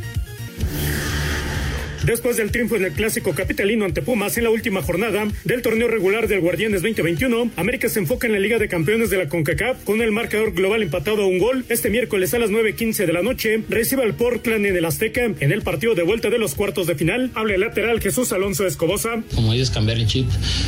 Después 2.06 2.38
del 2.38 2.52
triunfo 2.52 2.76
en 2.76 2.86
el 2.86 2.92
clásico 2.94 3.34
capitalino 3.34 3.86
ante 3.86 4.02
Pumas 4.02 4.38
en 4.38 4.44
la 4.46 4.50
última 4.50 4.82
jornada 4.82 5.28
del 5.44 5.62
torneo 5.62 5.88
regular 5.88 6.28
del 6.28 6.40
Guardianes 6.42 6.82
2021, 6.82 7.52
América 7.56 7.90
se 7.90 8.00
enfoca 8.00 8.28
en 8.28 8.34
la 8.34 8.40
Liga 8.40 8.58
de 8.60 8.68
Campeones 8.68 9.10
de 9.10 9.18
la 9.18 9.28
CONCACAF 9.28 9.84
con 9.84 10.02
el 10.02 10.12
marcador 10.12 10.54
global 10.54 10.84
empatado 10.84 11.24
a 11.24 11.28
un 11.28 11.40
gol. 11.40 11.66
Este 11.70 11.90
miércoles 11.90 12.34
a 12.34 12.40
las 12.40 12.50
9.15 12.50 13.06
de 13.06 13.14
la 13.14 13.22
noche 13.24 13.64
recibe 13.70 14.04
al 14.04 14.14
Portland 14.16 14.66
en 14.66 14.76
el 14.76 14.86
Azteca 14.86 15.26
en 15.26 15.52
el 15.52 15.62
partido 15.62 15.96
de 15.96 16.04
vuelta 16.04 16.30
de 16.30 16.38
los 16.40 16.56
cuartos 16.56 16.88
de 16.88 16.96
final. 16.96 17.32
Habla 17.34 17.56
el 17.56 17.62
lateral 17.62 18.00
Jesús 18.02 18.32
Alonso 18.32 18.66
Escobosa. 18.68 19.22
Como 19.36 19.54
dices, 19.54 19.70
cambiar 19.72 19.98
el 19.98 20.08
chip 20.08 20.28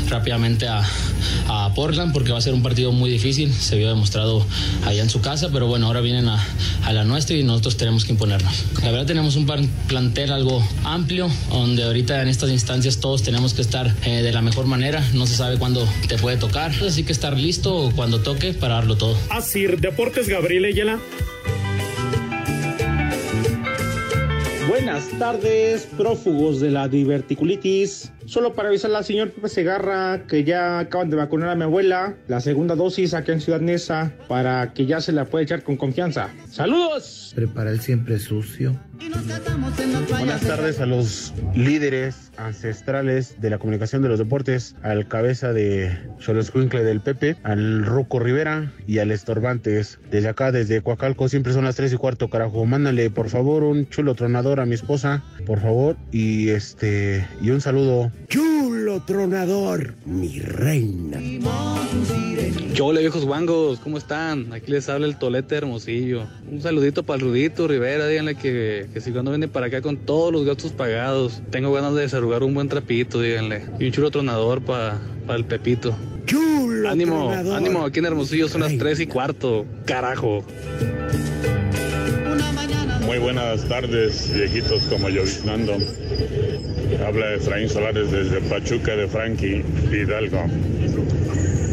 rápidamente 0.10 0.68
a, 0.68 0.84
Portland 1.76 2.14
porque 2.14 2.32
va 2.32 2.40
a 2.40 2.42
ser 2.42 2.54
un 2.54 2.64
partido 2.64 2.92
muy 2.92 3.10
difícil. 3.10 3.54
Se 3.54 3.76
vio 3.78 3.90
demostrado 3.90 4.46
allá 4.86 5.04
en 5.04 5.10
su 5.10 5.22
casa, 5.22 5.50
pero 5.52 5.68
bueno, 5.68 5.86
ahora 5.88 6.02
vienen 6.02 6.28
a, 6.28 6.44
la 6.92 7.04
nuestra 7.04 7.36
y 7.36 7.44
nosotros 7.44 7.78
tenemos 7.78 8.06
que 8.06 8.12
imponernos. 8.14 8.66
La 8.84 8.92
verdad 8.92 9.06
tenemos 9.06 9.36
un 9.36 9.46
plan- 9.46 9.70
plantel 9.88 10.32
algo 10.32 10.68
amplio, 10.84 11.19
donde 11.50 11.84
ahorita 11.84 12.22
en 12.22 12.28
estas 12.28 12.50
instancias 12.52 13.00
todos 13.00 13.24
tenemos 13.24 13.54
que 13.54 13.62
estar 13.62 13.94
eh, 14.06 14.22
de 14.22 14.32
la 14.32 14.42
mejor 14.42 14.66
manera. 14.66 15.04
No 15.14 15.28
se 15.28 15.36
sabe 15.36 15.58
cuándo 15.58 15.88
te 16.08 16.18
puede 16.18 16.38
tocar, 16.38 16.72
así 16.86 17.04
que 17.04 17.12
estar 17.12 17.38
listo 17.38 17.92
cuando 17.96 18.22
toque 18.22 18.54
para 18.54 18.76
darlo 18.76 18.96
todo. 18.96 19.18
Asir 19.30 19.80
Deportes 19.80 20.30
Gabriel 20.30 20.66
Ayala. 20.66 21.00
Buenas 24.70 25.10
tardes, 25.18 25.88
prófugos 25.98 26.62
de 26.62 26.70
la 26.70 26.88
diverticulitis. 26.88 28.12
Solo 28.26 28.54
para 28.54 28.70
avisarle 28.70 28.98
al 28.98 29.04
señor 29.04 29.32
Pepe 29.32 29.50
Segarra 29.50 30.26
que 30.28 30.44
ya 30.44 30.80
acaban 30.80 31.10
de 31.10 31.16
vacunar 31.16 31.50
a 31.50 31.56
mi 31.56 31.64
abuela, 31.64 32.16
la 32.28 32.40
segunda 32.40 32.76
dosis 32.76 33.16
aquí 33.16 33.32
en 33.32 33.42
Ciudad 33.42 33.62
Neza, 33.62 34.14
para 34.28 34.74
que 34.74 34.86
ya 34.86 35.02
se 35.02 35.12
la 35.12 35.26
pueda 35.26 35.44
echar 35.44 35.64
con 35.64 35.76
confianza. 35.76 36.30
¡Saludos! 36.50 37.32
Prepara 37.36 37.72
el 37.72 37.82
siempre 37.82 38.20
sucio. 38.20 38.80
Buenas 40.10 40.42
tardes 40.42 40.80
a 40.82 40.86
los 40.86 41.34
líderes 41.56 42.32
ancestrales 42.36 43.40
de 43.40 43.50
la 43.50 43.58
comunicación 43.58 44.02
de 44.02 44.10
los 44.10 44.20
deportes, 44.20 44.76
al 44.82 45.08
cabeza 45.08 45.54
de 45.54 45.98
Choloscuincle 46.20 46.84
del 46.84 47.00
Pepe, 47.00 47.38
al 47.44 47.86
Ruco 47.86 48.20
Rivera 48.20 48.74
y 48.88 49.00
al 49.00 49.12
Estorbantes. 49.12 50.00
Desde 50.12 50.28
acá, 50.28 50.52
desde 50.52 50.82
Coacalco, 50.82 51.30
siempre 51.30 51.54
son 51.54 51.64
las 51.64 51.78
3 51.78 51.94
y 51.94 51.98
cuarto, 51.98 52.30
carajo. 52.30 52.66
Mándale, 52.66 53.10
por 53.10 53.30
favor, 53.30 53.64
un 53.64 53.88
chulo 53.88 54.16
tronador 54.16 54.60
a 54.60 54.66
mi 54.66 54.76
esposa, 54.76 55.24
por 55.46 55.62
favor, 55.62 55.96
y 56.12 56.50
este, 56.50 57.26
y 57.42 57.52
un 57.52 57.62
saludo. 57.62 58.12
Chulo 58.80 59.02
tronador, 59.02 59.94
mi 60.06 60.40
reina. 60.40 61.20
¿Qué 62.74 62.82
hola 62.82 63.02
viejos 63.02 63.26
guangos? 63.26 63.78
¿Cómo 63.80 63.98
están? 63.98 64.54
Aquí 64.54 64.72
les 64.72 64.88
habla 64.88 65.06
el 65.06 65.18
Tolete 65.18 65.58
Hermosillo. 65.58 66.24
Un 66.50 66.62
saludito 66.62 67.04
para 67.04 67.20
el 67.20 67.26
Rudito 67.28 67.68
Rivera, 67.68 68.08
díganle 68.08 68.36
que, 68.36 68.88
que 68.94 69.02
si 69.02 69.12
cuando 69.12 69.32
viene 69.32 69.50
para 69.50 69.66
acá 69.66 69.82
con 69.82 69.98
todos 69.98 70.32
los 70.32 70.46
gastos 70.46 70.72
pagados, 70.72 71.42
tengo 71.50 71.74
ganas 71.74 71.94
de 71.94 72.04
desarrugar 72.04 72.42
un 72.42 72.54
buen 72.54 72.70
trapito, 72.70 73.20
díganle. 73.20 73.66
Y 73.82 73.88
un 73.88 73.92
chulo 73.92 74.12
tronador 74.12 74.62
para 74.62 74.98
el 75.28 75.44
Pepito. 75.44 75.94
Chulo 76.26 76.90
Ánimo, 76.90 77.28
tronador. 77.28 77.58
ánimo, 77.58 77.84
aquí 77.84 78.00
en 78.00 78.06
Hermosillo 78.06 78.48
son 78.48 78.62
las 78.62 78.78
3 78.78 79.02
y 79.02 79.08
cuarto, 79.08 79.66
carajo. 79.84 80.46
Muy 83.06 83.18
buenas 83.18 83.68
tardes, 83.68 84.32
viejitos 84.34 84.84
como 84.84 85.10
lloviznando. 85.10 85.76
Habla 86.98 87.36
Efraín 87.36 87.70
Solares 87.70 88.12
desde 88.12 88.42
Pachuca 88.42 88.96
de 88.96 89.08
Frankie 89.08 89.64
Hidalgo. 89.92 90.46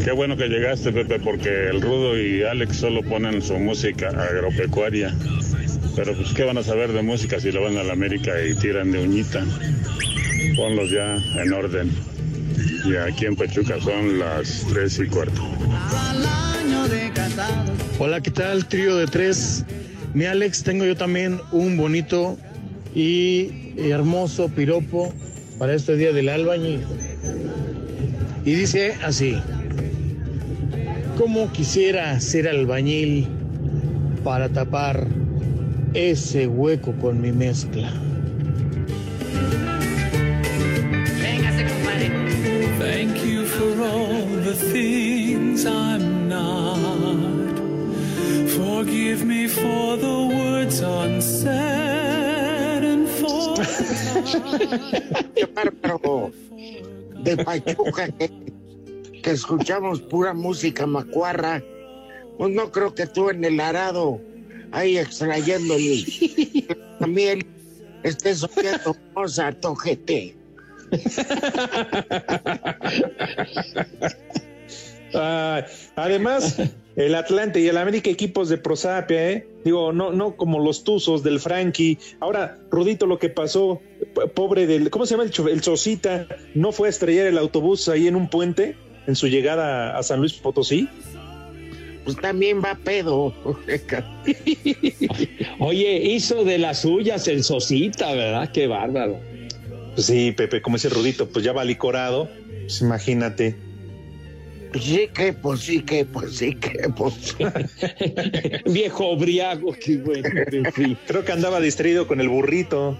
Qué 0.03 0.11
bueno 0.11 0.37
que 0.37 0.47
llegaste, 0.47 0.91
Pepe, 0.91 1.19
porque 1.19 1.67
el 1.69 1.81
Rudo 1.81 2.17
y 2.17 2.43
Alex 2.43 2.77
solo 2.77 3.01
ponen 3.01 3.41
su 3.41 3.57
música 3.57 4.09
agropecuaria. 4.09 5.13
Pero 5.95 6.15
pues, 6.15 6.33
¿qué 6.33 6.43
van 6.43 6.57
a 6.57 6.63
saber 6.63 6.93
de 6.93 7.01
música 7.01 7.39
si 7.39 7.51
lo 7.51 7.63
van 7.63 7.77
a 7.77 7.83
la 7.83 7.93
América 7.93 8.31
y 8.41 8.53
tiran 8.55 8.91
de 8.91 8.99
uñita? 8.99 9.43
Ponlos 10.55 10.91
ya 10.91 11.17
en 11.41 11.51
orden. 11.51 11.91
Y 12.85 12.95
aquí 12.95 13.25
en 13.25 13.35
Pachuca 13.35 13.81
son 13.81 14.19
las 14.19 14.65
tres 14.69 14.99
y 14.99 15.07
cuarto. 15.07 15.41
Hola, 17.99 18.21
¿qué 18.21 18.31
tal? 18.31 18.65
Trío 18.67 18.95
de 18.95 19.07
tres. 19.07 19.65
Mi 20.13 20.25
Alex, 20.25 20.63
tengo 20.63 20.85
yo 20.85 20.95
también 20.95 21.41
un 21.51 21.75
bonito 21.75 22.37
y 22.97 23.51
hermoso 23.77 24.49
piropo 24.49 25.13
para 25.59 25.75
este 25.75 25.95
día 25.95 26.11
del 26.13 26.29
albañil. 26.29 26.81
Y 28.43 28.55
dice 28.55 28.95
así, 29.03 29.37
¿cómo 31.15 31.51
quisiera 31.51 32.19
ser 32.19 32.47
albañil 32.47 33.27
para 34.23 34.49
tapar 34.49 35.07
ese 35.93 36.47
hueco 36.47 36.91
con 36.93 37.21
mi 37.21 37.31
mezcla? 37.31 37.93
Thank 42.79 43.23
you 43.23 43.45
for 43.45 43.79
all 43.83 44.25
the 44.43 44.55
things 44.55 45.65
I'm 45.65 46.27
not. 46.27 47.59
Forgive 48.49 49.23
me 49.23 49.47
for 49.47 49.97
the 49.97 50.35
words 50.35 50.81
unsaid 50.81 52.26
De 57.23 57.37
Pachuca, 57.37 58.07
que, 58.09 58.31
escuchamos 59.23 60.01
pura 60.01 60.33
música 60.33 60.85
macuarra. 60.85 61.63
Pues 62.37 62.53
no 62.53 62.71
creo 62.71 62.93
que 62.93 63.07
tú 63.07 63.29
en 63.29 63.43
el 63.43 63.59
arado, 63.59 64.21
ahí 64.71 64.97
extrayendo 64.97 65.75
miel, 67.07 67.45
estés 68.03 68.43
oyendo 68.43 68.95
cosa, 69.13 69.51
tojete. 69.53 70.37
Además, 75.95 76.61
el 76.97 77.13
Atlante 77.13 77.59
y 77.59 77.67
el 77.67 77.77
América 77.77 78.09
equipos 78.09 78.49
de 78.49 78.57
prosapia, 78.57 79.31
¿eh? 79.31 79.47
Digo, 79.63 79.93
no, 79.93 80.11
no 80.11 80.35
como 80.35 80.59
los 80.59 80.83
Tuzos 80.83 81.21
del 81.21 81.39
Frankie. 81.39 81.99
Ahora, 82.19 82.57
Rudito, 82.71 83.05
lo 83.05 83.19
que 83.19 83.29
pasó, 83.29 83.79
pobre 84.33 84.65
del, 84.65 84.89
¿cómo 84.89 85.05
se 85.05 85.13
llama 85.13 85.29
el, 85.29 85.49
el 85.49 85.61
Sosita? 85.61 86.27
¿No 86.55 86.71
fue 86.71 86.87
a 86.87 86.89
estrellar 86.89 87.27
el 87.27 87.37
autobús 87.37 87.87
ahí 87.87 88.07
en 88.07 88.15
un 88.15 88.29
puente 88.29 88.75
en 89.05 89.15
su 89.15 89.27
llegada 89.27 89.95
a 89.95 90.01
San 90.01 90.19
Luis 90.19 90.33
Potosí? 90.33 90.89
Pues 92.03 92.17
también 92.17 92.63
va 92.63 92.73
pedo. 92.83 93.31
Oye, 95.59 96.01
hizo 96.03 96.45
de 96.45 96.57
las 96.57 96.81
suyas 96.81 97.27
el 97.27 97.43
Sosita, 97.43 98.11
¿verdad? 98.13 98.51
Qué 98.51 98.65
bárbaro. 98.65 99.19
Pues 99.93 100.07
sí, 100.07 100.31
Pepe, 100.31 100.63
como 100.63 100.77
ese 100.77 100.89
Rudito, 100.89 101.29
pues 101.29 101.45
ya 101.45 101.53
va 101.53 101.63
licorado. 101.63 102.27
Pues 102.61 102.81
imagínate. 102.81 103.66
Sí 104.79 105.09
que, 105.13 105.33
pues 105.33 105.61
sí 105.61 105.81
que, 105.81 106.05
pues 106.05 106.37
sí 106.37 106.55
que, 106.55 106.89
pues. 106.95 107.35
Viejo 108.65 109.15
briago, 109.15 109.73
qué 109.73 109.97
bueno. 109.97 110.29
en 110.51 110.71
fin. 110.73 110.97
Creo 111.07 111.23
que 111.23 111.31
andaba 111.31 111.59
distraído 111.59 112.07
con 112.07 112.21
el 112.21 112.29
burrito. 112.29 112.97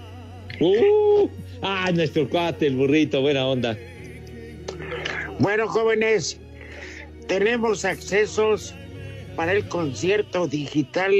Uh, 0.60 1.28
ah, 1.62 1.90
nuestro 1.94 2.28
cuate, 2.28 2.66
el 2.66 2.76
burrito, 2.76 3.20
buena 3.20 3.46
onda. 3.46 3.76
Bueno, 5.38 5.68
jóvenes, 5.68 6.40
tenemos 7.28 7.84
accesos 7.84 8.74
para 9.36 9.52
el 9.52 9.68
concierto 9.68 10.48
digital, 10.48 11.12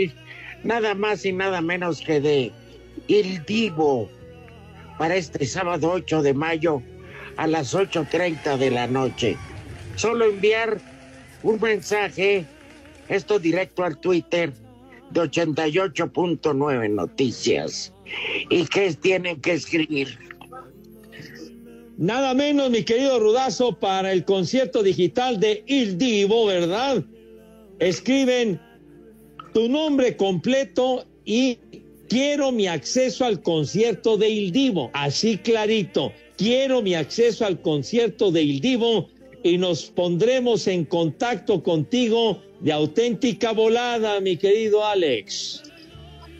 nada 0.64 0.94
más 0.94 1.24
y 1.24 1.32
nada 1.32 1.60
menos 1.60 2.00
que 2.00 2.20
de 2.20 2.52
Il 3.06 3.44
Divo, 3.46 4.10
para 4.98 5.14
este 5.14 5.46
sábado 5.46 5.92
8 5.92 6.22
de 6.22 6.34
mayo 6.34 6.82
a 7.36 7.46
las 7.46 7.74
8.30 7.74 8.56
de 8.56 8.70
la 8.72 8.88
noche. 8.88 9.36
Solo 9.98 10.26
enviar 10.26 10.80
un 11.42 11.60
mensaje, 11.60 12.44
esto 13.08 13.40
directo 13.40 13.82
al 13.82 13.98
Twitter 13.98 14.52
de 15.10 15.20
88.9 15.20 16.90
Noticias. 16.90 17.92
¿Y 18.48 18.64
qué 18.66 18.94
tienen 18.94 19.40
que 19.40 19.54
escribir? 19.54 20.16
Nada 21.96 22.32
menos, 22.32 22.70
mi 22.70 22.84
querido 22.84 23.18
Rudazo, 23.18 23.76
para 23.76 24.12
el 24.12 24.24
concierto 24.24 24.84
digital 24.84 25.40
de 25.40 25.64
Il 25.66 25.98
Divo, 25.98 26.46
¿verdad? 26.46 27.02
Escriben 27.80 28.60
tu 29.52 29.68
nombre 29.68 30.16
completo 30.16 31.06
y 31.24 31.58
quiero 32.08 32.52
mi 32.52 32.68
acceso 32.68 33.24
al 33.24 33.42
concierto 33.42 34.16
de 34.16 34.28
Il 34.28 34.52
Divo. 34.52 34.92
Así 34.92 35.38
clarito, 35.38 36.12
quiero 36.36 36.82
mi 36.82 36.94
acceso 36.94 37.44
al 37.44 37.60
concierto 37.60 38.30
de 38.30 38.44
Il 38.44 38.60
Divo 38.60 39.17
y 39.42 39.58
nos 39.58 39.84
pondremos 39.84 40.66
en 40.66 40.84
contacto 40.84 41.62
contigo 41.62 42.42
de 42.60 42.72
auténtica 42.72 43.52
volada, 43.52 44.20
mi 44.20 44.36
querido 44.36 44.84
Alex. 44.84 45.62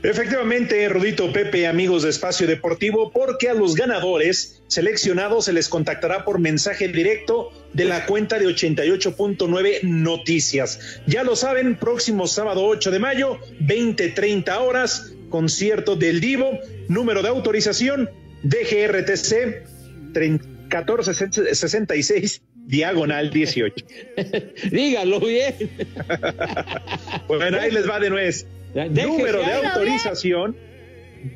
Efectivamente, 0.03 0.89
Rudito 0.89 1.33
Pepe, 1.33 1.67
amigos 1.67 2.05
de 2.05 2.11
Espacio 2.11 2.47
Deportivo, 2.47 3.11
porque 3.11 3.49
a 3.49 3.55
los 3.55 3.75
ganadores 3.75 4.63
seleccionados 4.69 5.47
se 5.47 5.53
les 5.53 5.69
contactará 5.69 6.25
por 6.25 6.39
mensaje 6.39 6.87
directo 6.87 7.51
de 7.73 7.85
la 7.85 8.07
cuenta 8.07 8.39
de 8.39 8.47
88.9 8.47 9.83
Noticias. 9.83 11.01
Ya 11.09 11.25
lo 11.25 11.35
saben, 11.35 11.77
próximo 11.77 12.29
sábado 12.29 12.65
8 12.65 12.93
de 12.93 12.99
mayo, 13.01 13.41
20-30 13.61 14.57
horas, 14.61 15.15
concierto 15.31 15.97
del 15.97 16.21
Divo, 16.21 16.61
número 16.87 17.23
de 17.23 17.31
autorización 17.31 18.09
DGRTC 18.45 19.67
1466 20.15 22.43
diagonal 22.69 23.31
18. 23.31 23.85
Dígalo 24.71 25.21
bien. 25.21 25.55
bueno, 27.29 27.59
ahí 27.59 27.71
les 27.71 27.89
va 27.89 27.99
de 27.99 28.11
nuez. 28.11 28.47
Número 28.75 29.39
de 29.39 29.55
autorización 29.55 30.55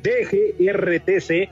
DGRTC 0.03 1.49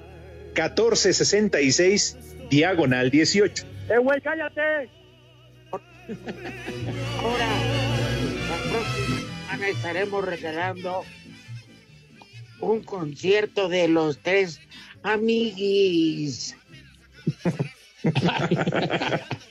1466 0.56 2.18
diagonal 2.50 3.10
18. 3.10 3.66
¡Eh, 3.90 3.98
güey, 3.98 4.22
cállate! 4.22 4.90
Ahora, 7.20 7.48
la 8.50 8.58
próxima 8.70 9.18
semana 9.18 9.68
estaremos 9.68 10.24
regalando 10.26 11.04
un 12.60 12.84
concierto 12.84 13.68
de 13.68 13.88
los 13.88 14.20
tres 14.20 14.60
amiguis. 15.02 16.56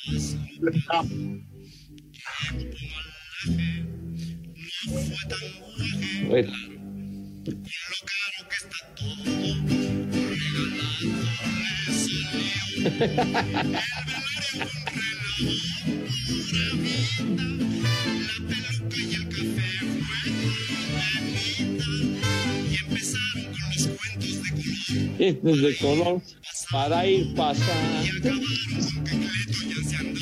Bueno. 6.27 6.51
Este 25.19 25.51
es 25.51 25.61
de 25.61 25.77
color 25.77 26.21
para 26.71 27.07
ir 27.07 27.33
pasando. 27.35 28.31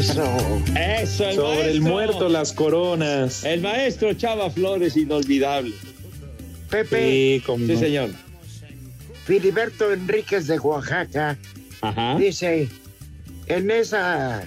Eso. 0.00 0.62
Eso, 0.78 1.28
el 1.28 1.34
Sobre 1.36 1.70
el 1.72 1.80
muerto 1.82 2.28
las 2.30 2.54
coronas. 2.54 3.44
El 3.44 3.60
maestro 3.60 4.14
Chava 4.14 4.48
Flores, 4.50 4.96
inolvidable. 4.96 5.74
Pepe, 6.70 7.00
Sí, 7.38 7.42
como 7.44 7.66
Sí, 7.66 7.72
no. 7.74 7.78
señor. 7.78 8.10
Filiberto 9.26 9.92
Enríquez 9.92 10.46
de 10.46 10.58
Oaxaca 10.58 11.36
Ajá. 11.82 12.16
dice, 12.18 12.68
en 13.46 13.70
esa, 13.70 14.42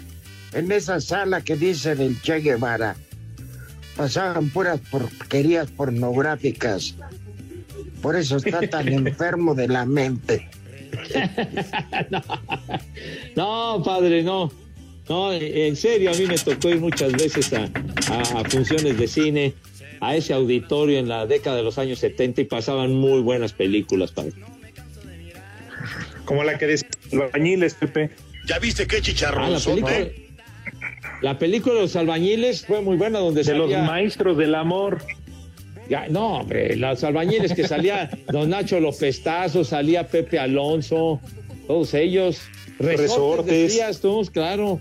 en 0.54 0.72
esa 0.72 1.00
sala 1.00 1.42
que 1.42 1.56
dice 1.56 1.94
del 1.96 2.20
Che 2.22 2.40
Guevara, 2.40 2.96
pasaban 3.96 4.50
puras 4.50 4.80
porquerías 4.90 5.70
pornográficas. 5.70 6.96
Por 8.02 8.16
eso 8.16 8.38
está 8.38 8.62
tan 8.68 8.88
enfermo 8.92 9.54
de 9.54 9.68
la 9.68 9.86
mente. 9.86 10.50
No, 13.36 13.82
padre, 13.84 14.22
no. 14.24 14.52
No, 15.10 15.34
en 15.34 15.76
serio, 15.76 16.12
a 16.12 16.14
mí 16.14 16.26
me 16.26 16.38
tocó 16.38 16.70
ir 16.70 16.80
muchas 16.80 17.12
veces 17.12 17.52
a, 17.54 17.70
a- 18.10 18.40
a 18.40 18.44
funciones 18.50 18.98
de 18.98 19.08
cine, 19.08 19.54
a 20.00 20.16
ese 20.16 20.34
auditorio 20.34 20.98
en 21.00 21.10
la 21.10 21.26
década 21.26 21.58
de 21.58 21.64
los 21.64 21.78
años 21.78 22.00
70 22.00 22.42
y 22.42 22.46
pasaban 22.46 22.94
muy 22.94 23.22
buenas 23.22 23.52
películas, 23.54 24.12
padre. 24.12 24.32
Como 26.26 26.44
la 26.44 26.58
que 26.58 26.68
dice 26.68 26.86
albañiles, 27.12 27.74
Pepe. 27.74 28.12
¿Ya 28.48 28.60
viste 28.60 28.88
qué 28.88 28.96
Ah, 28.96 29.00
la 29.00 29.04
chicharrón 29.04 29.62
película, 29.64 30.08
la 31.22 31.38
película 31.40 31.76
de 31.76 31.82
los 31.82 31.96
albañiles 31.96 32.66
fue 32.66 32.82
muy 32.82 32.96
buena, 32.98 33.20
donde 33.20 33.44
De 33.44 33.56
los 33.56 33.70
maestros 33.70 34.38
del 34.38 34.56
amor. 34.56 35.00
Ya, 35.90 36.08
no, 36.08 36.40
hombre, 36.40 36.78
los 36.78 37.04
albañiles 37.04 37.54
que 37.54 37.68
salía 37.68 38.10
Don 38.32 38.50
Nacho 38.50 38.80
Lopestazo, 38.80 39.66
salía 39.66 40.08
Pepe 40.08 40.40
Alonso, 40.40 41.20
todos 41.68 41.94
ellos. 41.94 42.40
Resortes, 42.80 43.00
Resortes. 43.00 43.48
decías 43.74 44.00
tú, 44.00 44.28
claro. 44.32 44.80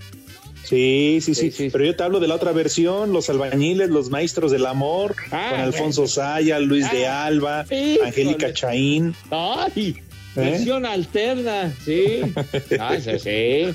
Sí, 0.65 1.19
sí, 1.21 1.35
sí, 1.35 1.51
Sí, 1.51 1.51
sí. 1.51 1.69
Pero 1.71 1.85
yo 1.85 1.97
te 1.97 2.03
hablo 2.05 2.21
de 2.21 2.29
la 2.29 2.37
otra 2.37 2.53
versión, 2.53 3.13
los 3.13 3.29
albañiles, 3.29 3.91
los 3.91 4.11
maestros 4.11 4.53
del 4.53 4.65
amor, 4.67 5.15
Ah, 5.31 5.49
con 5.51 5.61
Alfonso 5.61 6.07
Saya, 6.07 6.59
Luis 6.61 6.91
de 6.93 7.07
Ah, 7.07 7.27
Alba, 7.27 7.65
híjole. 7.71 7.99
Angélica 8.07 8.53
Chaín. 8.53 9.15
¡Ay! 9.31 9.97
Versión 10.37 10.87
alterna, 10.87 11.75
sí. 11.85 12.21
Ah, 12.81 12.97
sí, 13.03 13.19
sí. 13.19 13.75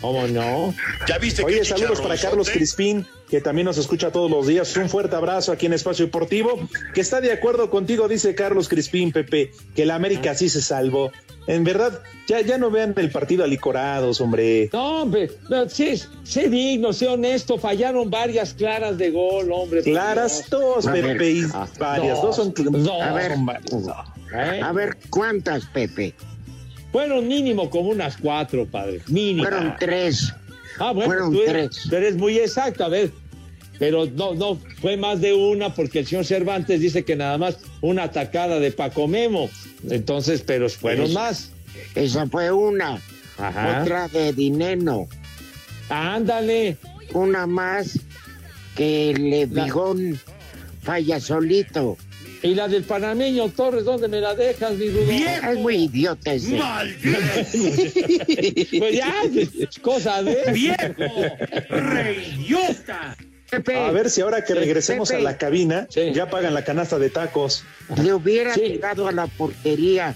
¿Cómo 0.00 0.28
no? 0.28 0.72
¿Ya 1.08 1.18
viste 1.18 1.42
Oye, 1.42 1.64
saludos 1.64 2.00
para 2.00 2.16
Carlos? 2.16 2.48
Crispín, 2.50 3.04
que 3.28 3.40
también 3.40 3.64
nos 3.66 3.78
escucha 3.78 4.12
todos 4.12 4.30
los 4.30 4.46
días. 4.46 4.76
Un 4.76 4.88
fuerte 4.88 5.16
abrazo 5.16 5.50
aquí 5.50 5.66
en 5.66 5.72
Espacio 5.72 6.04
Deportivo, 6.04 6.68
que 6.94 7.00
está 7.00 7.20
de 7.20 7.32
acuerdo 7.32 7.68
contigo, 7.68 8.06
dice 8.06 8.36
Carlos 8.36 8.68
Crispín, 8.68 9.10
Pepe, 9.10 9.50
que 9.74 9.84
la 9.84 9.96
América 9.96 10.36
sí 10.36 10.48
se 10.48 10.62
salvó. 10.62 11.10
En 11.48 11.64
verdad, 11.64 12.00
ya, 12.26 12.42
ya 12.42 12.58
no 12.58 12.70
vean 12.70 12.92
el 12.98 13.10
partido 13.10 13.42
alicorados, 13.42 14.20
hombre. 14.20 14.68
No, 14.70 15.02
hombre, 15.02 15.30
no, 15.48 15.66
sé, 15.68 15.98
sé 16.22 16.48
digno, 16.50 16.92
sé 16.92 17.08
honesto, 17.08 17.56
fallaron 17.56 18.10
varias 18.10 18.52
claras 18.52 18.98
de 18.98 19.10
gol, 19.10 19.50
hombre. 19.50 19.82
Claras 19.82 20.44
dos, 20.50 20.86
A. 20.86 20.92
Pepe, 20.92 21.30
y 21.30 21.42
Ah, 21.54 21.66
varias, 21.78 22.20
dos 22.20 22.36
son... 22.36 22.52
dos, 22.54 23.02
A 23.02 23.14
ver. 23.14 23.32
son 23.32 23.46
varias. 23.46 23.72
¿eh? 24.34 24.60
A 24.62 24.72
ver, 24.72 24.98
¿cuántas, 25.08 25.64
Pepe? 25.64 26.14
Fueron 26.92 27.26
mínimo 27.26 27.70
como 27.70 27.88
unas 27.90 28.18
cuatro, 28.18 28.66
padre. 28.66 29.00
Mínimo. 29.08 29.48
Fueron 29.48 29.74
tres. 29.80 30.30
Ah, 30.78 30.92
bueno, 30.92 31.06
fueron 31.06 31.32
tú 31.32 31.42
eres, 31.42 31.70
tres. 31.70 31.88
tú 31.88 31.96
eres 31.96 32.16
muy 32.16 32.38
exacto, 32.38 32.84
a 32.84 32.88
ver. 32.88 33.10
Pero 33.78 34.06
no, 34.06 34.34
no, 34.34 34.58
fue 34.80 34.96
más 34.96 35.20
de 35.20 35.32
una 35.34 35.74
porque 35.74 36.00
el 36.00 36.06
señor 36.06 36.24
Cervantes 36.24 36.80
dice 36.80 37.04
que 37.04 37.14
nada 37.16 37.38
más 37.38 37.58
una 37.80 38.04
atacada 38.04 38.58
de 38.58 38.72
Paco 38.72 39.06
Memo. 39.06 39.48
Entonces, 39.88 40.42
pero 40.44 40.68
fueron 40.68 41.06
Es- 41.06 41.12
más. 41.12 41.50
Esa 41.94 42.26
fue 42.26 42.50
una. 42.50 43.00
Ajá. 43.38 43.82
Otra 43.82 44.08
de 44.08 44.32
Dineno. 44.32 45.08
Ándale. 45.88 46.76
Una 47.14 47.46
más 47.46 47.98
que 48.76 49.10
el 49.10 49.30
La- 49.54 49.64
Bigón 49.64 50.20
falla 50.82 51.20
solito. 51.20 51.96
Y 52.42 52.54
la 52.54 52.68
del 52.68 52.84
panameño 52.84 53.48
Torres, 53.48 53.84
¿dónde 53.84 54.06
me 54.06 54.20
la 54.20 54.32
dejas, 54.34 54.74
mi 54.74 54.90
Rudo? 54.90 55.10
Es 55.10 55.58
muy 55.58 55.74
idiota 55.84 56.34
ese. 56.34 56.56
Pues 58.78 58.96
ya, 58.96 59.14
es 59.34 59.78
cosa 59.80 60.22
de. 60.22 60.36
Pepe, 63.50 63.76
A 63.76 63.90
ver 63.90 64.10
si 64.10 64.20
ahora 64.20 64.42
que 64.44 64.52
Sí, 64.52 64.58
regresemos 64.58 65.08
Pepe. 65.08 65.20
a 65.20 65.24
la 65.24 65.38
cabina, 65.38 65.86
Sí. 65.90 66.12
ya 66.12 66.28
pagan 66.28 66.52
la 66.54 66.64
canasta 66.64 66.98
de 66.98 67.10
tacos. 67.10 67.64
le 68.02 68.12
hubiera 68.12 68.52
Sí. 68.54 68.60
tirado 68.60 69.08
a 69.08 69.12
la 69.12 69.26
portería, 69.26 70.14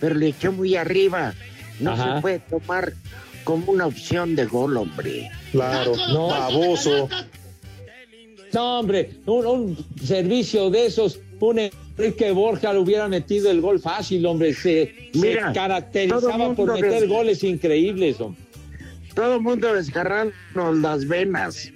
pero 0.00 0.14
le 0.16 0.28
echó 0.28 0.50
muy 0.52 0.74
arriba. 0.76 1.32
No 1.78 1.92
Ajá. 1.92 2.16
se 2.16 2.20
puede 2.22 2.38
tomar 2.40 2.92
como 3.44 3.70
una 3.70 3.86
opción 3.86 4.34
de 4.34 4.46
gol, 4.46 4.76
hombre. 4.76 5.30
Claro, 5.52 5.92
No. 6.12 6.26
baboso. 6.28 7.08
No, 8.52 8.80
hombre, 8.80 9.10
un, 9.26 9.46
un 9.46 9.86
servicio 10.04 10.70
de 10.70 10.86
esos, 10.86 11.20
un 11.40 11.58
Enrique 11.98 12.30
Borja 12.32 12.72
le 12.72 12.78
hubiera 12.80 13.06
metido 13.08 13.50
el 13.50 13.60
gol 13.60 13.78
fácil, 13.80 14.24
hombre. 14.26 14.54
Se, 14.54 15.10
Mira, 15.14 15.52
caracterizaba 15.52 16.54
por 16.54 16.72
meter 16.74 17.00
des- 17.02 17.08
goles 17.08 17.44
increíbles, 17.44 18.20
hombre. 18.20 18.40
Todo 19.14 19.36
el 19.36 19.40
mundo 19.40 19.72
desgarrando 19.72 20.32
las 20.74 21.06
venas. 21.06 21.70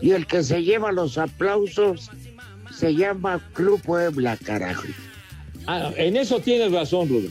Y 0.00 0.12
el 0.12 0.26
que 0.26 0.42
se 0.42 0.62
lleva 0.62 0.92
los 0.92 1.18
aplausos 1.18 2.10
se 2.76 2.94
llama 2.94 3.40
Club 3.54 3.80
Puebla, 3.82 4.36
carajo. 4.36 4.84
Ah, 5.66 5.90
en 5.96 6.16
eso 6.16 6.40
tienes 6.40 6.72
razón, 6.72 7.08
Rudo. 7.08 7.28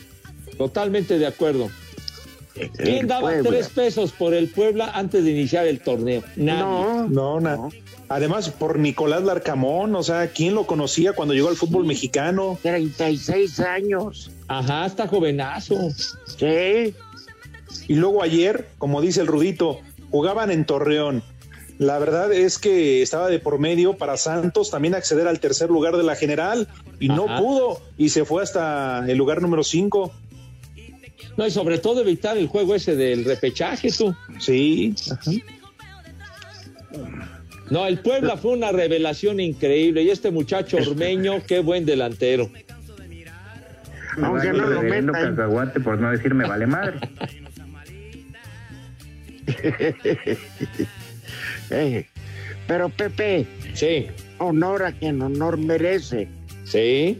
Totalmente 0.58 1.18
de 1.18 1.28
acuerdo. 1.28 1.70
¿Quién 2.78 3.08
daba 3.08 3.22
Puebla. 3.30 3.50
tres 3.50 3.70
pesos 3.70 4.12
por 4.12 4.34
el 4.34 4.48
Puebla 4.50 4.92
antes 4.94 5.24
de 5.24 5.32
iniciar 5.32 5.68
el 5.68 5.80
torneo? 5.80 6.24
Nadie. 6.36 6.60
No, 6.62 7.08
No, 7.08 7.40
na- 7.40 7.56
No. 7.56 7.70
Además, 8.10 8.50
por 8.50 8.80
Nicolás 8.80 9.24
Larcamón, 9.24 9.94
o 9.96 10.02
sea, 10.02 10.28
¿quién 10.28 10.56
lo 10.56 10.66
conocía 10.66 11.12
cuando 11.12 11.34
llegó 11.34 11.50
al 11.50 11.58
fútbol 11.58 11.86
mexicano? 11.86 12.58
36 12.64 13.60
años. 13.60 14.32
Ajá, 14.48 14.86
está 14.86 15.08
jovenazo. 15.08 15.76
Sí, 16.38 16.94
Y 17.90 17.96
luego 17.96 18.24
ayer, 18.24 18.68
como 18.78 19.02
dice 19.02 19.20
el 19.22 19.28
Rudito, 19.28 19.80
jugaban 20.10 20.52
en 20.52 20.66
Torreón. 20.66 21.22
La 21.78 22.00
verdad 22.00 22.34
es 22.34 22.58
que 22.58 23.02
estaba 23.02 23.30
de 23.30 23.40
por 23.40 23.60
medio 23.60 23.98
para 23.98 24.18
Santos 24.18 24.72
también 24.72 24.96
acceder 24.96 25.28
al 25.28 25.40
tercer 25.40 25.70
lugar 25.70 25.96
de 25.96 26.04
la 26.04 26.16
general 26.16 26.68
y 27.00 27.10
no 27.10 27.26
pudo 27.38 27.82
y 27.98 28.10
se 28.10 28.26
fue 28.26 28.42
hasta 28.42 29.06
el 29.08 29.18
lugar 29.18 29.42
número 29.42 29.64
5. 29.64 30.12
No, 31.38 31.46
y 31.46 31.52
sobre 31.52 31.78
todo 31.78 32.02
evitar 32.02 32.38
el 32.38 32.48
juego 32.48 32.74
ese 32.74 32.96
del 32.96 33.26
repechaje, 33.26 33.92
tú. 33.92 34.16
Sí. 34.40 34.96
ajá. 35.12 35.32
No, 37.70 37.86
el 37.86 38.00
Puebla 38.00 38.38
fue 38.38 38.54
una 38.54 38.72
revelación 38.72 39.40
increíble. 39.40 40.04
Y 40.04 40.10
este 40.10 40.32
muchacho 40.32 40.78
ormeño, 40.78 41.44
qué 41.46 41.60
buen 41.60 41.86
delantero. 41.86 42.50
aunque 44.22 44.54
no 44.54 44.68
lo 44.68 44.82
metan. 44.82 45.12
cacahuate 45.12 45.80
por 45.80 46.00
no 46.00 46.12
decirme 46.12 46.48
vale 46.48 46.66
madre. 46.66 47.00
Eh, 51.70 52.06
Pero 52.68 52.90
Pepe, 52.90 53.46
Sí, 53.74 54.08
honor 54.40 54.84
a 54.84 54.92
quien 54.92 55.22
honor 55.22 55.58
merece. 55.58 56.28
sí. 56.66 57.20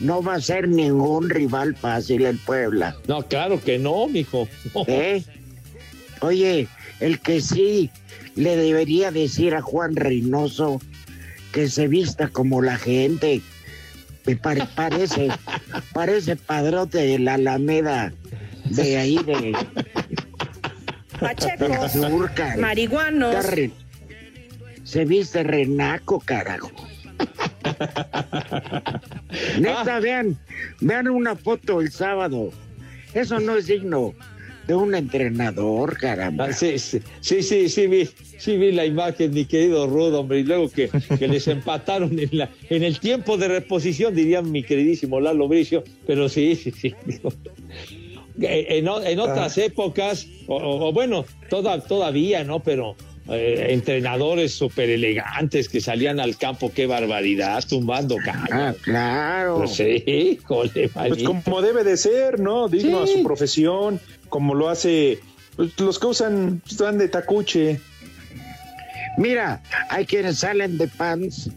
No 0.00 0.24
va 0.24 0.34
a 0.34 0.40
ser 0.40 0.66
ningún 0.68 1.30
rival 1.30 1.76
fácil 1.76 2.24
el 2.26 2.36
Puebla. 2.38 2.96
No, 3.06 3.22
claro 3.22 3.60
que 3.62 3.78
no, 3.78 4.08
mijo. 4.08 4.48
No. 4.74 4.84
¿eh? 4.88 5.22
Oye, 6.20 6.66
el 6.98 7.20
que 7.20 7.40
sí 7.40 7.90
le 8.34 8.56
debería 8.56 9.12
decir 9.12 9.54
a 9.54 9.62
Juan 9.62 9.94
Reynoso 9.94 10.80
que 11.52 11.68
se 11.68 11.86
vista 11.86 12.26
como 12.26 12.60
la 12.60 12.76
gente. 12.76 13.40
Me 14.26 14.34
pare- 14.34 14.66
parece, 14.74 15.28
parece 15.92 16.34
padrote 16.34 16.98
de 16.98 17.20
la 17.20 17.34
Alameda 17.34 18.12
de 18.64 18.96
ahí 18.96 19.18
de 19.24 19.52
Pacheco, 21.20 21.66
marihuanos. 22.58 23.34
Está 23.36 23.50
re- 23.50 23.70
Se 24.84 25.04
viste 25.04 25.42
renaco, 25.42 26.20
carajo. 26.20 26.70
Neta, 29.60 30.00
vean, 30.00 30.36
vean 30.80 31.08
una 31.08 31.34
foto 31.36 31.80
el 31.80 31.90
sábado. 31.90 32.50
Eso 33.14 33.40
no 33.40 33.56
es 33.56 33.66
digno 33.66 34.14
de 34.66 34.74
un 34.74 34.94
entrenador, 34.94 35.96
caramba. 35.98 36.46
Ah, 36.46 36.52
sí, 36.52 36.78
sí, 36.78 37.00
sí, 37.20 37.42
sí, 37.42 37.68
sí 37.68 37.86
vi, 37.86 38.08
sí 38.38 38.56
vi 38.56 38.72
la 38.72 38.86
imagen, 38.86 39.32
mi 39.32 39.44
querido 39.44 39.86
Rudo, 39.86 40.20
hombre, 40.20 40.40
y 40.40 40.44
luego 40.44 40.70
que, 40.70 40.90
que 41.18 41.28
les 41.28 41.46
empataron 41.48 42.18
en, 42.18 42.30
la, 42.32 42.48
en 42.70 42.82
el 42.82 42.98
tiempo 42.98 43.36
de 43.36 43.48
reposición, 43.48 44.14
diría 44.14 44.40
mi 44.42 44.62
queridísimo 44.62 45.20
Lalo 45.20 45.48
Bricio, 45.48 45.84
pero 46.06 46.28
sí, 46.28 46.56
sí, 46.56 46.70
sí. 46.72 46.94
digo, 47.04 47.30
eh, 48.40 48.66
En, 48.78 48.88
en 48.88 49.18
otras 49.20 49.58
épocas, 49.58 50.26
o, 50.46 50.56
o- 50.56 50.88
o 50.88 50.92
bueno, 50.92 51.26
toda, 51.50 51.80
todavía, 51.80 52.42
¿no? 52.42 52.60
Pero 52.60 52.96
eh, 53.30 53.68
entrenadores 53.70 54.52
súper 54.52 54.90
elegantes 54.90 55.68
que 55.68 55.80
salían 55.80 56.20
al 56.20 56.36
campo, 56.36 56.70
qué 56.74 56.86
barbaridad, 56.86 57.64
tumbando 57.66 58.16
cañas. 58.16 58.48
Ah, 58.52 58.74
claro. 58.82 59.58
Pues 59.58 59.76
sí, 59.76 60.38
jole, 60.44 60.88
Pues 60.88 61.22
como 61.22 61.62
debe 61.62 61.84
de 61.84 61.96
ser, 61.96 62.38
¿no? 62.38 62.68
Digno 62.68 63.06
Sí. 63.06 63.12
a 63.12 63.16
su 63.16 63.22
profesión, 63.22 64.00
como 64.28 64.54
lo 64.54 64.68
hace 64.68 65.20
pues, 65.56 65.78
los 65.80 65.98
que 65.98 66.06
usan, 66.06 66.60
están 66.68 66.98
de 66.98 67.08
tacuche. 67.08 67.80
Mira, 69.16 69.62
hay 69.90 70.04
quienes 70.06 70.38
salen 70.38 70.76
de 70.76 70.88
pants, 70.88 71.50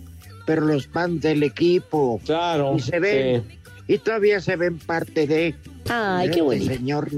pero 0.46 0.62
los 0.62 0.88
pants 0.88 1.22
del 1.24 1.44
equipo. 1.44 2.22
Claro. 2.26 2.76
Y 2.78 2.80
se 2.82 3.00
ven, 3.00 3.44
y 3.88 3.98
todavía 3.98 4.40
se 4.40 4.56
ven 4.56 4.78
parte 4.78 5.26
de. 5.26 5.56
Ay, 5.90 6.28
qué 6.28 6.32
este 6.32 6.42
bonito. 6.42 6.74
Señor, 6.74 7.10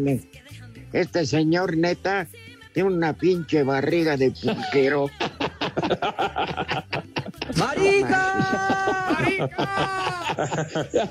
este 0.94 1.26
señor 1.26 1.78
neta 1.78 2.28
tiene 2.74 2.90
una 2.90 3.14
pinche 3.14 3.64
barriga 3.64 4.16
de 4.18 4.32
pulquero. 4.32 5.08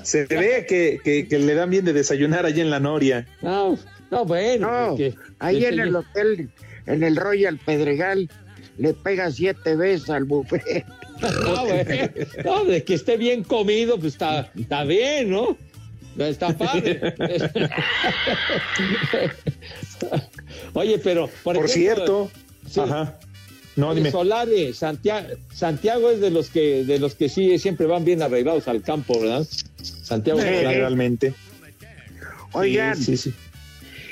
Se 0.03 0.25
ve 0.25 0.65
que, 0.67 0.99
que- 1.03 1.27
que 1.27 1.39
le 1.39 1.53
dan 1.53 1.69
bien 1.69 1.85
de 1.85 1.93
desayunar 1.93 2.45
allí 2.45 2.61
en 2.61 2.69
la 2.69 2.79
Noria. 2.79 3.25
No, 3.41 3.77
no, 4.11 4.25
bueno. 4.25 4.89
No, 4.91 4.95
que- 4.95 5.13
ahí 5.39 5.65
en 5.65 5.79
el 5.79 5.95
hotel, 5.95 6.49
en 6.85 7.03
el 7.03 7.15
Royal 7.15 7.57
Pedregal, 7.63 8.29
le 8.77 8.93
pega 8.93 9.31
siete 9.31 9.75
veces 9.75 10.09
al 10.09 10.25
buffet. 10.25 10.85
No. 11.19 11.65
No, 12.45 12.63
de 12.63 12.81
que 12.85 12.93
esté 12.93 13.17
bien 13.17 13.43
comido, 13.43 13.99
pues 13.99 14.13
está, 14.13 14.49
está 14.57 14.85
bien, 14.85 15.29
¿no? 15.29 15.57
Está 16.17 16.57
padre. 16.57 17.13
Oye, 20.73 20.99
pero 20.99 21.27
por, 21.43 21.55
Por 21.55 21.65
ejemplo, 21.65 21.67
cierto, 21.67 22.31
sí. 22.69 22.79
ajá. 22.79 23.19
No, 23.75 23.95
dime. 23.95 24.11
Solari, 24.11 24.73
Santiago, 24.73 25.27
Santiago 25.53 26.09
es 26.11 26.19
de 26.19 26.31
los 26.31 26.49
que 26.49 26.83
de 26.83 26.99
los 26.99 27.15
que 27.15 27.29
sí 27.29 27.57
siempre 27.59 27.85
van 27.87 28.03
bien 28.03 28.21
arreglados 28.21 28.67
al 28.67 28.81
campo, 28.81 29.19
¿verdad? 29.21 29.45
Santiago 29.81 30.39
Sí. 30.39 30.45
Solari. 30.47 30.65
Generalmente. 30.67 31.33
Oigan, 32.51 32.95
Sí, 32.97 33.15
sí, 33.15 33.31
sí. 33.31 33.33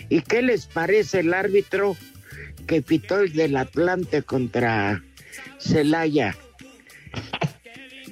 ¿y 0.10 0.22
qué 0.22 0.41
les 0.41 0.68
parece 0.68 1.20
el 1.22 1.34
árbitro 1.34 1.98
que 2.68 2.82
pitó 2.82 3.20
el 3.20 3.34
del 3.34 3.58
Atlante 3.58 4.22
contra 4.22 5.04
Celaya? 5.60 6.38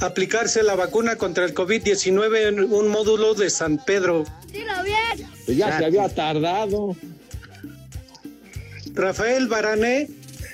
aplicarse 0.00 0.62
la 0.62 0.74
vacuna 0.74 1.16
contra 1.16 1.44
el 1.44 1.54
COVID-19 1.54 2.48
en 2.48 2.72
un 2.72 2.88
módulo 2.88 3.34
de 3.34 3.50
San 3.50 3.82
Pedro. 3.84 4.24
Dilo 4.50 4.72
bien. 4.84 5.28
Pues 5.44 5.56
ya 5.56 5.78
se 5.78 5.84
había 5.84 6.08
tardado. 6.08 6.96
Rafael 8.94 9.48
Barané, 9.48 10.08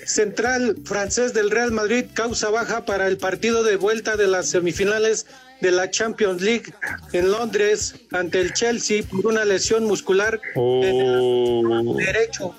central 0.06 0.76
francés 0.84 1.34
del 1.34 1.50
Real 1.50 1.72
Madrid, 1.72 2.06
causa 2.12 2.50
baja 2.50 2.84
para 2.84 3.06
el 3.06 3.18
partido 3.18 3.62
de 3.62 3.76
vuelta 3.76 4.16
de 4.16 4.26
las 4.26 4.48
semifinales 4.48 5.26
de 5.60 5.70
la 5.70 5.90
Champions 5.90 6.40
League 6.40 6.72
en 7.12 7.30
Londres 7.30 7.94
ante 8.12 8.40
el 8.40 8.54
Chelsea 8.54 9.02
por 9.02 9.26
una 9.26 9.44
lesión 9.44 9.84
muscular 9.84 10.40
en 10.54 11.70
el 11.70 11.96
derecho. 11.96 12.54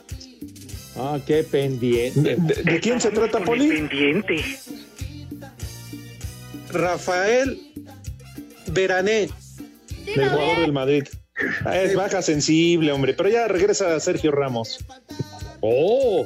Ah, 0.95 1.19
qué 1.25 1.43
pendiente. 1.43 2.35
¿De, 2.37 2.63
de 2.63 2.79
quién 2.79 3.01
se 3.01 3.09
trata, 3.09 3.39
Poli? 3.39 3.87
Rafael 6.73 7.59
Berané. 8.67 9.29
Del 10.05 10.29
jugador 10.29 10.59
del 10.61 10.73
Madrid. 10.73 11.07
Ah, 11.65 11.77
Es 11.77 11.95
baja 11.95 12.21
sensible, 12.21 12.91
hombre, 12.91 13.13
pero 13.13 13.29
ya 13.29 13.47
regresa 13.47 13.99
Sergio 13.99 14.31
Ramos. 14.31 14.79
Oh, 15.61 16.25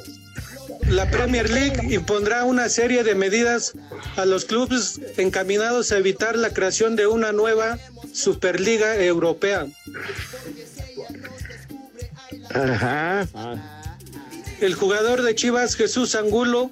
La 0.90 1.10
Premier 1.10 1.50
League 1.50 1.94
impondrá 1.94 2.44
una 2.44 2.70
serie 2.70 3.04
de 3.04 3.16
medidas 3.16 3.74
a 4.18 4.26
los 4.26 4.46
clubes 4.46 5.00
encaminados 5.18 5.92
a 5.92 5.98
evitar 5.98 6.38
la 6.38 6.52
creación 6.52 6.96
de 6.96 7.08
una 7.08 7.32
nueva 7.32 7.78
Superliga 8.14 8.96
Europea. 9.02 9.68
Ajá. 12.50 13.28
El 14.62 14.74
jugador 14.74 15.22
de 15.22 15.36
Chivas, 15.36 15.76
Jesús 15.76 16.16
Angulo, 16.16 16.72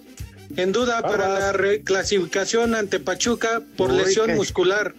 en 0.57 0.71
duda 0.71 1.01
para 1.01 1.27
la 1.39 1.51
reclasificación 1.53 2.75
ante 2.75 2.99
Pachuca 2.99 3.61
por 3.77 3.91
Uy, 3.91 3.97
lesión 3.97 4.27
qué- 4.27 4.35
muscular. 4.35 4.93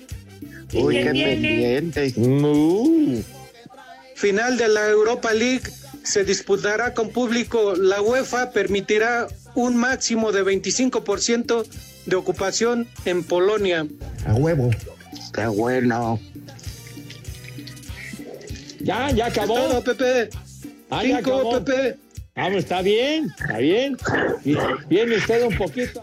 Uy, 0.73 0.97
qué 0.97 1.05
pendiente. 1.11 2.13
Uh, 2.17 3.23
Final 4.17 4.57
de 4.57 4.69
la 4.69 4.89
Europa 4.89 5.33
League 5.33 5.63
se 6.03 6.25
disputará 6.25 6.95
con 6.95 7.11
público. 7.11 7.75
La 7.77 8.01
UEFA 8.01 8.51
permitirá 8.51 9.27
un 9.55 9.77
máximo 9.77 10.33
de 10.33 10.43
25% 10.45 11.67
de 12.07 12.17
ocupación 12.17 12.89
en 13.05 13.23
Polonia. 13.25 13.87
A 14.27 14.35
huevo. 14.35 14.71
Qué 15.33 15.47
bueno. 15.47 16.19
ya, 18.81 19.11
ya 19.11 19.27
acabó. 19.27 19.55
Todo, 19.55 19.83
Pepe. 19.85 20.31
Ah, 20.91 21.03
ya 21.05 21.17
Cinco, 21.19 21.35
acabó. 21.37 21.65
Pepe. 21.65 21.97
Vamos, 22.37 22.59
está 22.59 22.83
bien, 22.83 23.33
está 23.39 23.59
bien. 23.59 23.97
Viene 24.89 25.17
usted 25.17 25.47
un 25.47 25.57
poquito. 25.57 26.03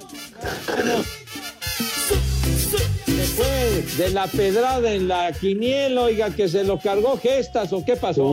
Después 3.05 3.97
de 3.97 4.09
la 4.11 4.27
pedrada 4.27 4.93
en 4.93 5.09
la 5.09 5.33
quiniela, 5.33 6.03
oiga, 6.03 6.29
que 6.29 6.47
se 6.47 6.63
lo 6.63 6.79
cargó 6.79 7.17
gestas 7.17 7.73
o 7.73 7.83
qué 7.83 7.97
pasó. 7.97 8.23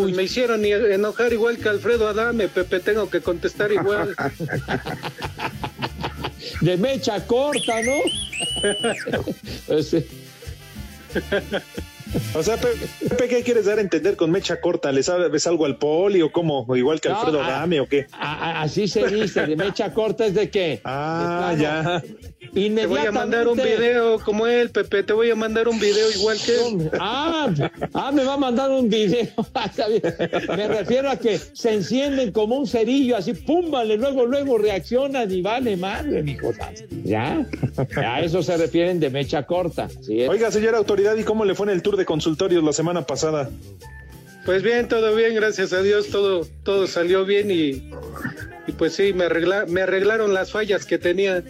Pues 0.00 0.16
me 0.16 0.22
hicieron 0.22 0.64
enojar 0.64 1.32
igual 1.34 1.58
que 1.58 1.68
Alfredo 1.68 2.08
Adame, 2.08 2.48
Pepe, 2.48 2.80
tengo 2.80 3.10
que 3.10 3.20
contestar 3.20 3.70
igual. 3.70 4.16
De 6.62 6.76
mecha 6.78 7.26
corta, 7.26 7.82
¿no? 7.82 7.92
Pues, 9.66 9.88
sí. 9.88 10.06
O 12.34 12.42
sea, 12.42 12.56
Pe- 12.56 13.08
Pepe, 13.08 13.28
¿qué 13.28 13.42
quieres 13.42 13.66
dar 13.66 13.78
a 13.78 13.80
entender 13.80 14.16
con 14.16 14.30
mecha 14.30 14.60
corta? 14.60 14.92
¿Le 14.92 15.02
sabes 15.02 15.46
algo 15.46 15.64
al 15.66 15.76
Poli 15.78 16.22
o 16.22 16.30
cómo? 16.32 16.64
¿O 16.68 16.76
igual 16.76 17.00
que 17.00 17.08
No, 17.08 17.16
Alfredo 17.18 17.42
Adame 17.42 17.80
o 17.80 17.88
qué? 17.88 18.06
A- 18.12 18.34
a- 18.60 18.62
así 18.62 18.88
se 18.88 19.06
dice, 19.06 19.46
de 19.46 19.56
mecha 19.56 19.92
corta 19.92 20.26
es 20.26 20.34
de 20.34 20.50
qué. 20.50 20.80
Ah, 20.84 21.54
ya. 21.58 22.02
Te 22.54 22.86
voy 22.86 23.00
a 23.00 23.10
mandar 23.10 23.48
un 23.48 23.56
video 23.56 24.20
como 24.20 24.46
él, 24.46 24.70
Pepe, 24.70 25.02
te 25.02 25.12
voy 25.12 25.28
a 25.30 25.34
mandar 25.34 25.66
un 25.66 25.80
video 25.80 26.08
igual 26.12 26.38
que 26.38 26.52
él. 26.52 26.90
Ah, 27.00 27.52
ah, 27.92 28.12
me 28.12 28.22
va 28.22 28.34
a 28.34 28.36
mandar 28.36 28.70
un 28.70 28.88
video. 28.88 29.26
Bien. 29.88 30.02
me 30.56 30.68
refiero 30.68 31.10
a 31.10 31.16
que 31.16 31.38
se 31.38 31.74
encienden 31.74 32.30
como 32.30 32.56
un 32.56 32.66
cerillo, 32.66 33.16
así, 33.16 33.32
pum, 33.32 33.70
vale, 33.70 33.96
luego, 33.96 34.24
luego 34.24 34.56
reaccionan 34.58 35.30
y 35.32 35.42
vale 35.42 35.76
madre, 35.76 36.22
mi 36.22 36.36
cosa. 36.36 36.70
¿Ya? 37.02 37.44
A 37.96 38.20
eso 38.20 38.42
se 38.42 38.56
refieren 38.56 39.00
de 39.00 39.10
mecha 39.10 39.42
corta. 39.42 39.88
Oiga, 40.28 40.50
señora 40.52 40.78
autoridad, 40.78 41.16
¿y 41.16 41.24
cómo 41.24 41.44
le 41.44 41.54
fue 41.54 41.66
en 41.66 41.72
el 41.72 41.82
tour 41.82 41.96
de 41.96 42.04
consultorios 42.04 42.62
la 42.62 42.72
semana 42.72 43.02
pasada? 43.02 43.50
Pues 44.44 44.62
bien, 44.62 44.88
todo 44.88 45.16
bien, 45.16 45.34
gracias 45.34 45.72
a 45.72 45.82
Dios, 45.82 46.08
todo, 46.08 46.46
todo 46.62 46.86
salió 46.86 47.24
bien 47.24 47.50
y, 47.50 47.90
y 48.66 48.72
pues 48.76 48.92
sí, 48.92 49.12
me, 49.12 49.24
arregla, 49.24 49.64
me 49.66 49.80
arreglaron 49.80 50.34
las 50.34 50.52
fallas 50.52 50.84
que 50.84 50.98
tenía. 50.98 51.42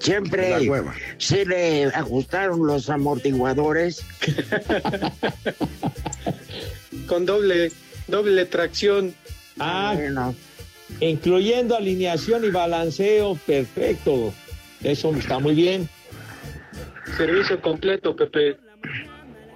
Siempre 0.00 0.50
La 0.50 0.70
hueva. 0.70 0.94
se 1.18 1.44
le 1.44 1.84
ajustaron 1.86 2.66
los 2.66 2.88
amortiguadores. 2.90 4.02
Con 7.06 7.26
doble, 7.26 7.72
doble 8.08 8.44
tracción. 8.46 9.14
Ah, 9.58 9.92
Bueno, 9.94 10.34
incluyendo 11.00 11.76
alineación 11.76 12.44
y 12.44 12.50
balanceo, 12.50 13.34
perfecto. 13.46 14.32
Eso 14.82 15.14
está 15.14 15.38
muy 15.38 15.54
bien. 15.54 15.88
Servicio 17.16 17.60
completo, 17.60 18.14
Pepe. 18.16 18.56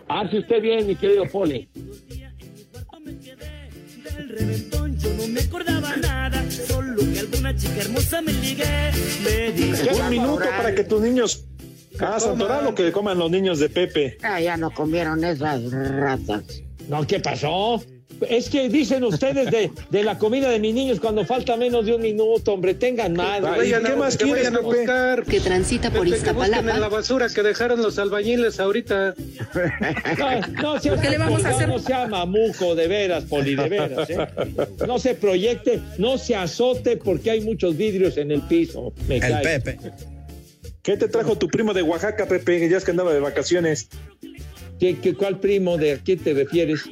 Hace 0.09 0.39
usted 0.41 0.61
bien, 0.61 0.87
mi 0.87 0.97
querido 0.97 1.25
Poli. 1.27 1.69
Del 4.05 4.29
reventón 4.29 4.99
yo 4.99 5.13
no 5.15 5.27
me 5.29 5.41
acordaba 5.41 5.74
nada, 5.74 5.74
alguna 7.45 7.57
chica 7.57 7.81
hermosa 7.81 8.23
me 8.23 8.33
ligué. 8.33 8.91
Me 9.23 9.53
dijo, 9.53 9.97
Un 9.97 10.11
minuto 10.11 10.45
para 10.57 10.75
que 10.75 10.85
tus 10.85 11.01
niños... 11.01 11.45
Ah, 12.01 12.19
Santoral 12.19 12.67
o 12.67 12.75
que 12.75 12.91
coman 12.91 13.19
los 13.19 13.31
niños 13.31 13.61
de 13.61 13.69
Pepe. 13.69 14.19
ah, 14.23 14.41
ya 14.41 14.57
no 14.57 14.71
comieron 14.73 15.23
esas 15.23 15.71
ratas. 15.71 16.63
No, 16.89 17.07
¿qué 17.07 17.21
pasó? 17.21 17.81
Es 18.29 18.49
que 18.49 18.69
dicen 18.69 19.05
ustedes 19.05 19.51
de, 19.51 19.71
de 19.91 20.03
la 20.05 20.19
comida 20.19 20.49
de 20.51 20.59
mis 20.59 20.75
niños 20.75 21.01
cuando 21.01 21.25
falta 21.25 21.57
menos 21.57 21.87
de 21.87 21.95
un 21.95 22.03
minuto, 22.03 22.53
hombre, 22.55 22.75
tengan 22.75 23.15
madre. 23.15 23.69
¿qué 23.69 23.75
a, 23.75 23.97
más 23.97 24.17
que 24.17 24.25
quieres, 24.25 24.45
vayan 24.51 24.57
a 24.57 24.59
Pepe? 24.69 24.77
buscar. 24.79 25.25
que 25.25 25.41
transita 25.41 25.91
por 25.91 26.05
Pepe, 26.05 26.11
que 26.11 26.33
busquen 26.33 26.45
en 26.45 26.51
la 26.51 26.57
Iztapalapa. 26.59 26.89
basura 26.97 27.29
que 27.29 27.43
dejaron 27.43 27.83
los 27.83 27.99
albañiles 27.99 28.61
ahorita. 28.61 29.15
No, 30.19 30.63
no 30.63 30.81
sea, 30.81 31.01
¿Qué 31.01 31.11
le 31.11 31.19
vamos 31.19 31.45
a 31.45 31.51
hacer? 31.51 31.69
No 31.69 31.79
sea 31.79 32.07
mamuco, 32.07 32.75
de 32.75 32.89
veras, 32.89 33.25
Poli, 33.25 33.55
de 33.55 33.69
veras. 33.69 34.11
¿eh? 34.11 34.17
No 34.87 34.99
se 34.99 35.15
proyecte, 35.15 35.81
no 35.99 36.19
se 36.19 36.35
azote 36.37 36.97
porque 36.97 37.31
hay 37.31 37.41
muchos 37.41 37.77
vidrios 37.77 38.17
en 38.17 38.31
el 38.31 38.43
piso. 38.43 38.93
Me 39.09 39.17
El 39.17 39.21
cae. 39.23 39.43
Pepe. 39.61 39.79
¿Qué 40.83 40.97
te 40.97 41.09
trajo 41.09 41.37
tu 41.37 41.49
primo 41.49 41.73
de 41.73 41.83
Oaxaca, 41.83 42.27
Pepe? 42.27 42.69
Ya 42.69 42.77
es 42.77 42.85
que 42.85 42.91
andaba 42.91 43.13
de 43.13 43.21
vacaciones. 43.21 43.89
¿Qué, 44.79 44.99
qué, 44.99 45.15
¿Cuál 45.15 45.41
primo? 45.41 45.79
¿De 45.79 45.93
a 45.93 45.97
quién 45.99 46.19
te 46.19 46.35
refieres? 46.35 46.83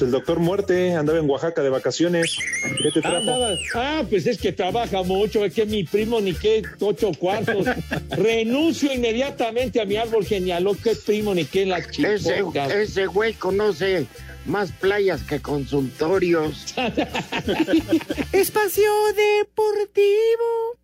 Pues 0.00 0.08
el 0.08 0.12
doctor 0.12 0.38
Muerte 0.38 0.94
andaba 0.94 1.18
en 1.18 1.28
Oaxaca 1.28 1.62
de 1.62 1.68
vacaciones. 1.68 2.34
¿Qué 2.82 2.90
te 2.90 3.02
trajo? 3.02 3.18
Andaba- 3.18 3.54
ah, 3.74 4.02
pues 4.08 4.26
es 4.26 4.38
que 4.38 4.50
trabaja 4.50 5.02
mucho, 5.02 5.44
es 5.44 5.52
que 5.52 5.66
mi 5.66 5.84
primo 5.84 6.22
ni 6.22 6.32
qué 6.32 6.62
ocho 6.80 7.10
cuartos. 7.12 7.66
Renuncio 8.08 8.94
inmediatamente 8.94 9.78
a 9.78 9.84
mi 9.84 9.96
árbol 9.96 10.24
genealógico, 10.24 10.88
qué 10.88 10.96
primo 11.04 11.34
ni 11.34 11.44
qué 11.44 11.66
la 11.66 11.80
Ese, 11.80 11.90
chica. 11.90 12.66
ese 12.68 13.04
güey 13.08 13.34
conoce 13.34 14.06
más 14.46 14.72
playas 14.72 15.22
que 15.24 15.38
consultorios. 15.40 16.74
Espacio 18.32 18.90
Deportivo. 19.14 20.78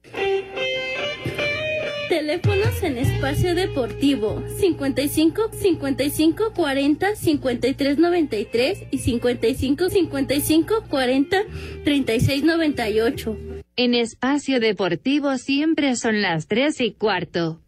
Teléfonos 2.08 2.82
en 2.82 2.98
espacio 2.98 3.56
deportivo 3.56 4.40
55 4.58 5.50
55 5.52 6.52
40 6.54 7.16
53 7.16 7.98
93 7.98 8.78
y 8.92 8.98
55 8.98 9.88
55 9.90 10.84
40 10.88 11.36
36 11.84 12.44
98. 12.44 13.36
En 13.74 13.94
espacio 13.94 14.60
deportivo 14.60 15.36
siempre 15.36 15.96
son 15.96 16.22
las 16.22 16.46
3 16.46 16.80
y 16.80 16.92
cuarto. 16.92 17.60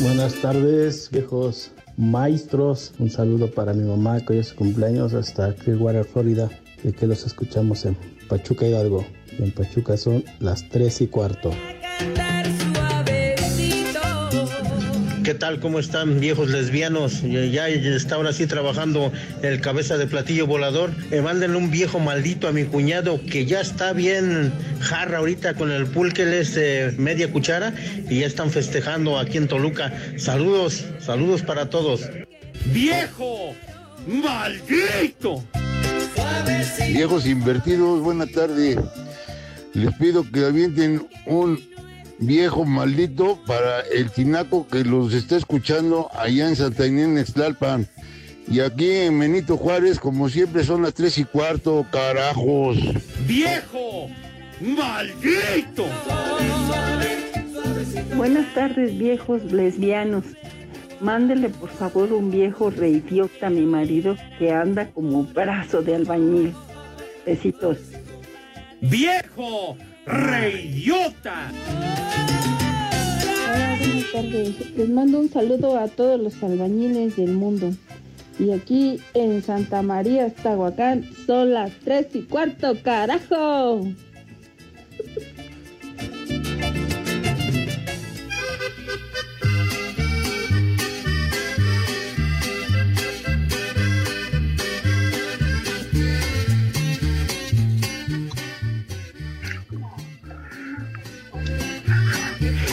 Buenas 0.00 0.34
tardes, 0.42 1.10
viejos 1.12 1.70
maestros. 1.96 2.92
Un 2.98 3.10
saludo 3.10 3.50
para 3.52 3.72
mi 3.72 3.84
mamá 3.84 4.20
que 4.20 4.32
hoy 4.32 4.38
es 4.40 4.48
su 4.48 4.56
cumpleaños 4.56 5.14
hasta 5.14 5.54
Clearwater, 5.54 6.04
Florida. 6.04 6.50
Y 6.84 6.92
que 6.92 7.06
los 7.06 7.24
escuchamos 7.24 7.84
en 7.84 7.96
Pachuca 8.32 8.66
Hidalgo. 8.66 9.06
Y 9.38 9.42
en 9.42 9.50
Pachuca 9.50 9.98
son 9.98 10.24
las 10.40 10.66
3 10.70 11.02
y 11.02 11.06
cuarto. 11.06 11.54
¿Qué 15.22 15.34
tal? 15.34 15.60
¿Cómo 15.60 15.78
están 15.78 16.18
viejos 16.18 16.48
lesbianos? 16.48 17.20
Ya 17.22 17.68
está 17.68 18.14
ahora 18.14 18.32
sí 18.32 18.46
trabajando 18.46 19.12
el 19.42 19.60
cabeza 19.60 19.98
de 19.98 20.06
platillo 20.06 20.46
volador. 20.46 20.92
Eh, 21.10 21.20
mándenle 21.20 21.58
un 21.58 21.70
viejo 21.70 22.00
maldito 22.00 22.48
a 22.48 22.52
mi 22.52 22.64
cuñado 22.64 23.20
que 23.20 23.44
ya 23.44 23.60
está 23.60 23.92
bien 23.92 24.50
jarra 24.80 25.18
ahorita 25.18 25.52
con 25.52 25.70
el 25.70 25.84
pulque 25.84 26.22
es 26.40 26.56
eh, 26.56 26.94
media 26.96 27.30
cuchara 27.30 27.74
y 28.08 28.20
ya 28.20 28.26
están 28.26 28.50
festejando 28.50 29.18
aquí 29.18 29.36
en 29.36 29.46
Toluca. 29.46 29.92
Saludos, 30.16 30.86
saludos 31.00 31.42
para 31.42 31.68
todos. 31.68 32.08
¡Viejo! 32.72 33.54
¡Maldito! 34.06 35.44
Viejos 36.92 37.26
invertidos, 37.26 38.00
buena 38.00 38.26
tarde. 38.26 38.78
Les 39.74 39.94
pido 39.94 40.24
que 40.30 40.44
avienten 40.44 41.08
un 41.26 41.58
viejo 42.18 42.64
maldito 42.64 43.38
para 43.46 43.80
el 43.80 44.10
tinaco 44.10 44.66
que 44.68 44.84
los 44.84 45.12
está 45.12 45.36
escuchando 45.36 46.08
allá 46.14 46.48
en 46.48 46.56
Santa 46.56 46.86
Inés, 46.86 47.08
Nextlalpan. 47.08 47.88
Y 48.48 48.60
aquí 48.60 48.90
en 48.90 49.18
Benito 49.18 49.56
Juárez, 49.56 49.98
como 49.98 50.28
siempre, 50.28 50.64
son 50.64 50.82
las 50.82 50.94
tres 50.94 51.16
y 51.18 51.24
cuarto, 51.24 51.86
carajos. 51.90 52.76
¡Viejo! 53.26 54.08
¡Maldito! 54.60 55.86
Buenas 58.16 58.52
tardes, 58.54 58.98
viejos 58.98 59.50
lesbianos. 59.50 60.24
Mándele 61.02 61.48
por 61.48 61.68
favor 61.68 62.12
un 62.12 62.30
viejo 62.30 62.70
reidiota 62.70 63.48
a 63.48 63.50
mi 63.50 63.66
marido 63.66 64.16
que 64.38 64.52
anda 64.52 64.88
como 64.92 65.24
brazo 65.24 65.82
de 65.82 65.96
albañil. 65.96 66.54
Besitos. 67.26 67.78
¡Viejo! 68.80 69.76
¡Reyota! 70.06 71.50
Hola, 73.48 73.76
buenas 73.78 74.12
tardes. 74.12 74.76
Les 74.76 74.88
mando 74.88 75.18
un 75.18 75.28
saludo 75.28 75.76
a 75.76 75.88
todos 75.88 76.20
los 76.20 76.40
albañiles 76.40 77.16
del 77.16 77.32
mundo. 77.32 77.72
Y 78.38 78.52
aquí 78.52 79.00
en 79.14 79.42
Santa 79.42 79.82
María, 79.82 80.30
Tahuacán, 80.30 81.04
son 81.26 81.52
las 81.52 81.72
tres 81.84 82.14
y 82.14 82.22
cuarto, 82.22 82.76
carajo. 82.80 83.88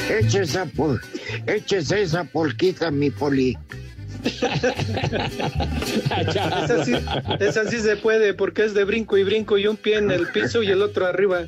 Eche 0.09 0.41
esa, 0.41 0.65
pol- 0.65 0.99
échese 1.47 2.01
esa 2.01 2.23
polquita, 2.23 2.89
mi 2.91 3.09
poli. 3.11 3.57
Esa 6.19 6.83
sí, 6.83 6.93
esa 7.39 7.69
sí 7.69 7.79
se 7.79 7.95
puede 7.95 8.33
porque 8.33 8.65
es 8.65 8.73
de 8.73 8.83
brinco 8.83 9.17
y 9.17 9.23
brinco 9.23 9.57
y 9.57 9.65
un 9.65 9.77
pie 9.77 9.97
en 9.97 10.11
el 10.11 10.27
piso 10.27 10.61
y 10.61 10.67
el 10.67 10.81
otro 10.81 11.05
arriba. 11.05 11.43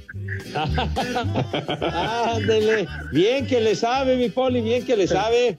Ándele. 2.34 2.88
Bien 3.12 3.46
que 3.46 3.60
le 3.60 3.76
sabe, 3.76 4.16
mi 4.16 4.30
poli, 4.30 4.62
bien 4.62 4.86
que 4.86 4.96
le 4.96 5.08
sabe. 5.08 5.58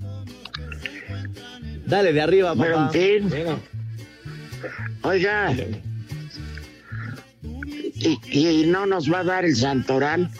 Dale 1.86 2.12
de 2.14 2.20
arriba, 2.22 2.54
Pero 2.58 2.66
en 2.76 2.80
papá. 2.80 2.92
fin. 2.92 3.30
Oiga. 5.02 5.54
¿Y, 7.94 8.18
y 8.30 8.66
no 8.66 8.86
nos 8.86 9.12
va 9.12 9.18
a 9.20 9.24
dar 9.24 9.44
el 9.44 9.54
santoral? 9.54 10.30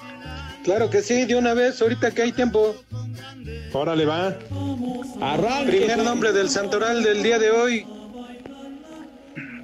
Claro 0.65 0.91
que 0.91 1.03
sí, 1.03 1.25
de 1.25 1.35
una 1.37 1.55
vez, 1.55 1.81
ahorita 1.83 2.11
que 2.13 2.23
hay 2.23 2.33
tiempo. 2.33 2.75
Órale, 3.73 4.05
va. 4.05 4.37
Arranque. 5.21 5.79
Primer 5.79 5.99
nombre 5.99 6.33
del 6.33 6.49
santoral 6.49 7.03
del 7.03 7.23
día 7.23 7.39
de 7.39 7.51
hoy. 7.51 7.87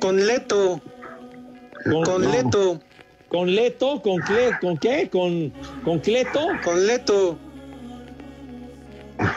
Con 0.00 0.26
Leto. 0.26 0.80
Con 2.04 2.30
Leto. 2.30 2.80
¿Con 3.28 3.54
Leto? 3.54 4.00
¿Con, 4.02 4.16
cle- 4.22 4.58
¿Con 4.60 4.78
qué? 4.78 5.08
¿Con, 5.10 5.52
¿Con 5.84 5.98
Cleto? 6.00 6.46
Con 6.64 6.86
Leto. 6.86 7.38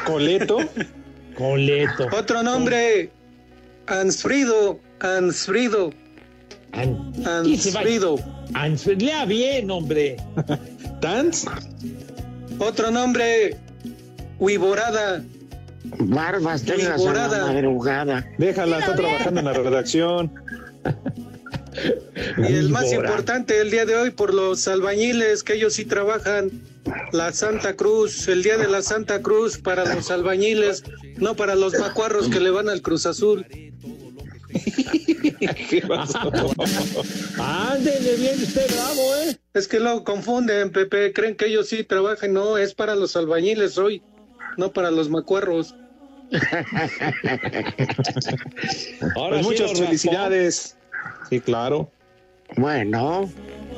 ¿Coleto? 0.05 0.57
Coleto. 1.37 2.07
Otro 2.17 2.43
nombre. 2.43 3.11
Ansfrido. 3.87 4.79
Ansfrido. 4.99 5.91
¿Quién 6.71 7.57
se 7.57 7.71
va? 7.71 7.79
Ansfrido. 7.81 8.15
Ansfrido. 8.53 9.05
Lea 9.05 9.25
bien, 9.25 9.69
hombre. 9.71 10.17
¿Tans? 11.01 11.45
Otro 12.59 12.91
nombre. 12.91 13.57
Huiborada. 14.39 15.23
Barbas, 15.83 16.63
tengas 16.63 16.85
a 16.85 16.89
la 16.91 16.95
Viborada. 16.97 17.53
madrugada. 17.53 18.27
Déjala, 18.37 18.79
está 18.79 18.95
trabajando 18.95 19.39
en 19.39 19.45
la 19.45 19.53
redacción. 19.53 20.31
Y 22.37 22.53
el 22.53 22.69
más 22.69 22.91
importante 22.91 23.61
el 23.61 23.71
día 23.71 23.85
de 23.85 23.95
hoy 23.95 24.11
por 24.11 24.33
los 24.33 24.67
albañiles, 24.67 25.41
que 25.41 25.53
ellos 25.53 25.73
sí 25.73 25.85
trabajan. 25.85 26.51
La 27.13 27.31
Santa 27.31 27.75
Cruz, 27.77 28.27
el 28.27 28.43
día 28.43 28.57
de 28.57 28.67
la 28.67 28.81
Santa 28.81 29.21
Cruz 29.21 29.57
para 29.57 29.85
los 29.95 30.11
albañiles, 30.11 30.83
no 31.17 31.35
para 31.35 31.55
los 31.55 31.79
macuarros 31.79 32.27
que 32.27 32.41
le 32.41 32.49
van 32.49 32.67
al 32.67 32.81
Cruz 32.81 33.05
Azul. 33.05 33.45
Ándele 37.39 38.15
bien, 38.17 38.41
usted 38.41 38.67
bravo, 38.73 39.15
¿eh? 39.15 39.37
Es 39.53 39.67
que 39.67 39.79
lo 39.79 40.03
confunden, 40.03 40.71
Pepe, 40.71 41.13
creen 41.13 41.35
que 41.35 41.47
ellos 41.47 41.67
sí 41.67 41.83
trabajan, 41.83 42.33
no, 42.33 42.57
es 42.57 42.73
para 42.73 42.95
los 42.95 43.15
albañiles 43.15 43.77
hoy, 43.77 44.01
no 44.57 44.71
para 44.71 44.89
los 44.91 45.09
macuarros. 45.09 45.75
Ahora 49.15 49.41
Pues 49.41 49.41
sí 49.41 49.51
muchas 49.51 49.77
felicidades. 49.77 50.77
Sí, 51.29 51.41
claro. 51.41 51.91
Bueno. 52.55 53.29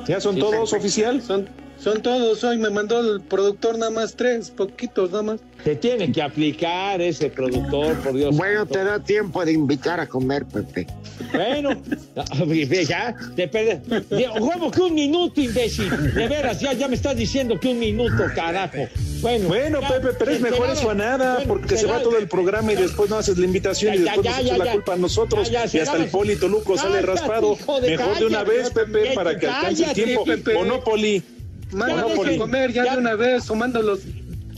¿Ya 0.08 0.20
son 0.20 0.38
todos 0.38 0.74
oficial? 0.74 1.22
Son, 1.22 1.48
son 1.84 2.02
todos, 2.02 2.44
hoy 2.44 2.58
me 2.58 2.70
mandó 2.70 3.00
el 3.00 3.22
productor 3.22 3.78
nada 3.78 3.92
más 3.92 4.16
tres, 4.16 4.50
poquitos 4.52 5.12
nada 5.12 5.24
más. 5.24 5.40
Se 5.64 5.76
tiene 5.76 6.12
que 6.12 6.22
aplicar 6.22 7.02
ese 7.02 7.30
productor, 7.30 7.96
por 8.00 8.14
Dios. 8.14 8.36
Bueno, 8.36 8.66
te 8.66 8.84
da 8.84 9.00
tiempo 9.00 9.44
de 9.46 9.54
invitar 9.54 10.00
a 10.00 10.08
comer, 10.08 10.46
Pepe. 10.46 10.88
Bueno, 11.34 11.70
ve, 12.48 12.86
ya, 12.86 13.16
te 13.36 13.48
perde. 13.48 13.82
¿Cómo 14.40 14.72
que 14.72 14.82
un 14.82 14.94
minuto, 14.94 15.40
imbécil? 15.42 15.90
De 16.14 16.28
veras, 16.28 16.60
ya, 16.60 16.74
ya 16.74 16.88
me 16.88 16.96
estás 16.96 17.16
diciendo 17.16 17.60
que 17.60 17.70
un 17.70 17.80
minuto, 17.80 18.24
carajo. 18.36 18.78
Bueno, 19.22 19.48
Bueno, 19.48 19.80
ya, 19.82 19.88
Pepe, 19.88 20.08
pero 20.20 20.32
es 20.32 20.42
mejor 20.42 20.70
eso 20.70 20.90
a 20.90 20.94
nada, 20.96 21.36
bueno, 21.36 21.48
porque 21.48 21.78
se 21.78 21.86
va 21.86 21.94
va- 21.98 22.04
todo 22.04 22.18
el 22.18 22.28
programa 22.28 22.74
y 22.74 22.76
después 22.76 23.10
no 23.10 23.18
haces 23.18 23.38
la 23.38 23.46
invitación 23.46 23.94
y 23.94 24.00
Ya, 24.00 24.04
después 24.16 24.26
ya, 24.26 24.32
nos 24.32 24.40
ya, 24.40 24.46
echas 24.48 24.58
la 24.58 24.66
ya. 24.66 24.72
culpa 24.74 24.94
a 24.94 24.98
nosotros 24.98 25.50
Ya, 25.50 25.62
ya, 25.64 25.68
se 25.70 25.78
y 25.78 25.82
hasta 25.82 25.96
el 25.98 26.10
Poli 26.10 26.36
Toluco 26.36 26.78
sale 26.78 27.02
raspado. 27.02 27.58
de 27.82 27.92
Mejor 27.92 28.20
de 28.20 28.26
una 28.26 28.44
vez, 28.44 28.70
Pepe, 28.72 29.14
para 29.16 29.38
que 29.40 29.48
alcance 29.48 29.86
el 29.86 29.94
tiempo. 29.94 30.26
Pepe. 30.26 30.56
¿O 30.56 30.66
no, 31.74 31.80
Poli? 31.80 31.94
Mándalos 31.94 32.06
¿O 32.06 32.10
no, 32.10 32.16
Poli? 32.16 32.38
comer 32.38 32.74
ya, 32.74 32.84
de 32.94 32.98
una 32.98 33.16
vez, 33.16 33.46
tomándolos. 33.46 34.00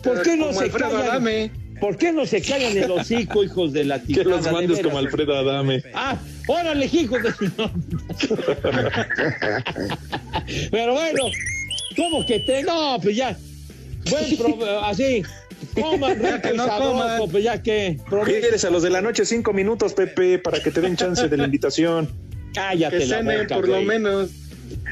¿Por 0.03 0.21
qué 0.21 0.35
no 0.35 0.47
como 0.47 0.59
se 0.59 0.65
Alfredo 0.65 0.91
callan? 0.91 1.09
Adame. 1.09 1.51
¿Por 1.79 1.97
qué 1.97 2.11
no 2.13 2.25
se 2.25 2.41
callan 2.41 2.77
el 2.77 2.89
hocico, 2.89 3.43
hijos 3.43 3.73
de 3.73 3.83
la 3.83 3.99
Que 4.01 4.23
los 4.23 4.43
de 4.45 4.51
mandes 4.51 4.79
como 4.81 4.97
Alfredo 4.97 5.35
Adame. 5.35 5.83
Ah, 5.93 6.17
órale, 6.47 6.85
hijos 6.85 7.21
de... 7.21 7.33
Pero 10.71 10.93
bueno, 10.93 11.23
¿cómo 11.95 12.25
que 12.25 12.39
te...? 12.39 12.63
No, 12.63 12.97
pues 13.01 13.15
ya. 13.15 13.37
buen 14.09 14.25
prove- 14.37 14.79
así. 14.83 15.23
Coman 15.81 16.21
Ya 16.21 16.35
rico 16.37 16.41
que 16.49 16.53
y 16.53 16.57
no 16.57 16.65
sabroso, 16.65 16.91
coman. 16.91 17.21
pues 17.31 17.43
ya 17.43 17.61
que. 17.61 17.97
Pídeles 18.25 18.63
a 18.65 18.69
los 18.69 18.83
de 18.83 18.89
la 18.89 19.01
noche 19.01 19.25
cinco 19.25 19.51
minutos, 19.51 19.93
Pepe, 19.93 20.39
para 20.39 20.61
que 20.61 20.71
te 20.71 20.79
den 20.81 20.95
chance 20.95 21.27
de 21.27 21.37
la 21.37 21.45
invitación. 21.45 22.09
Cállate 22.53 22.99
Que 22.99 23.05
la 23.07 23.21
boca, 23.21 23.55
por 23.55 23.67
lo 23.67 23.81
menos. 23.81 24.29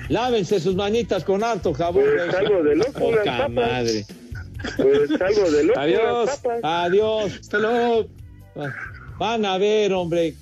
Lávense 0.09 0.59
sus 0.59 0.75
manitas 0.75 1.23
con 1.23 1.43
harto 1.43 1.73
jabón. 1.73 2.03
Pues 2.03 2.27
güey. 2.31 2.45
algo 2.45 2.63
de 2.63 2.75
loco, 2.75 2.91
Poca 2.99 3.25
las 3.25 3.37
papas. 3.39 3.51
madre. 3.51 4.05
Pues 4.77 5.21
algo 5.21 5.51
de 5.51 5.63
loco. 5.65 5.79
Adiós. 5.79 6.25
las 6.25 6.37
papas. 6.39 6.59
Adiós. 6.63 7.33
Hasta 7.41 7.57
luego. 7.59 8.07
Van 9.19 9.45
a 9.45 9.57
ver, 9.57 9.93
hombre. 9.93 10.35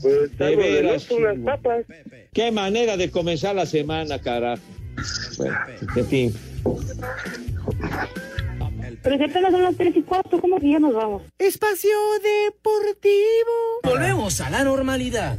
Pues 0.00 0.36
De 0.38 0.44
algo 0.46 0.62
de 0.62 0.70
veras, 0.82 1.10
loco, 1.10 1.20
las 1.22 1.34
chivo. 1.34 1.44
papas. 1.46 1.84
Qué 2.32 2.52
manera 2.52 2.96
de 2.96 3.10
comenzar 3.10 3.54
la 3.56 3.66
semana, 3.66 4.18
carajo. 4.20 4.62
Bueno, 5.38 5.56
en 5.96 6.06
fin. 6.06 6.34
Pero 9.02 9.16
si 9.16 9.22
apenas 9.24 9.52
son 9.52 9.62
las 9.62 9.76
tres 9.76 9.96
y 9.96 10.02
cuarto, 10.02 10.40
¿cómo 10.40 10.58
que 10.58 10.70
ya 10.70 10.78
nos 10.78 10.92
vamos? 10.94 11.22
Espacio 11.38 11.90
Deportivo. 12.22 13.80
Volvemos 13.84 14.40
a 14.40 14.50
la 14.50 14.64
normalidad. 14.64 15.36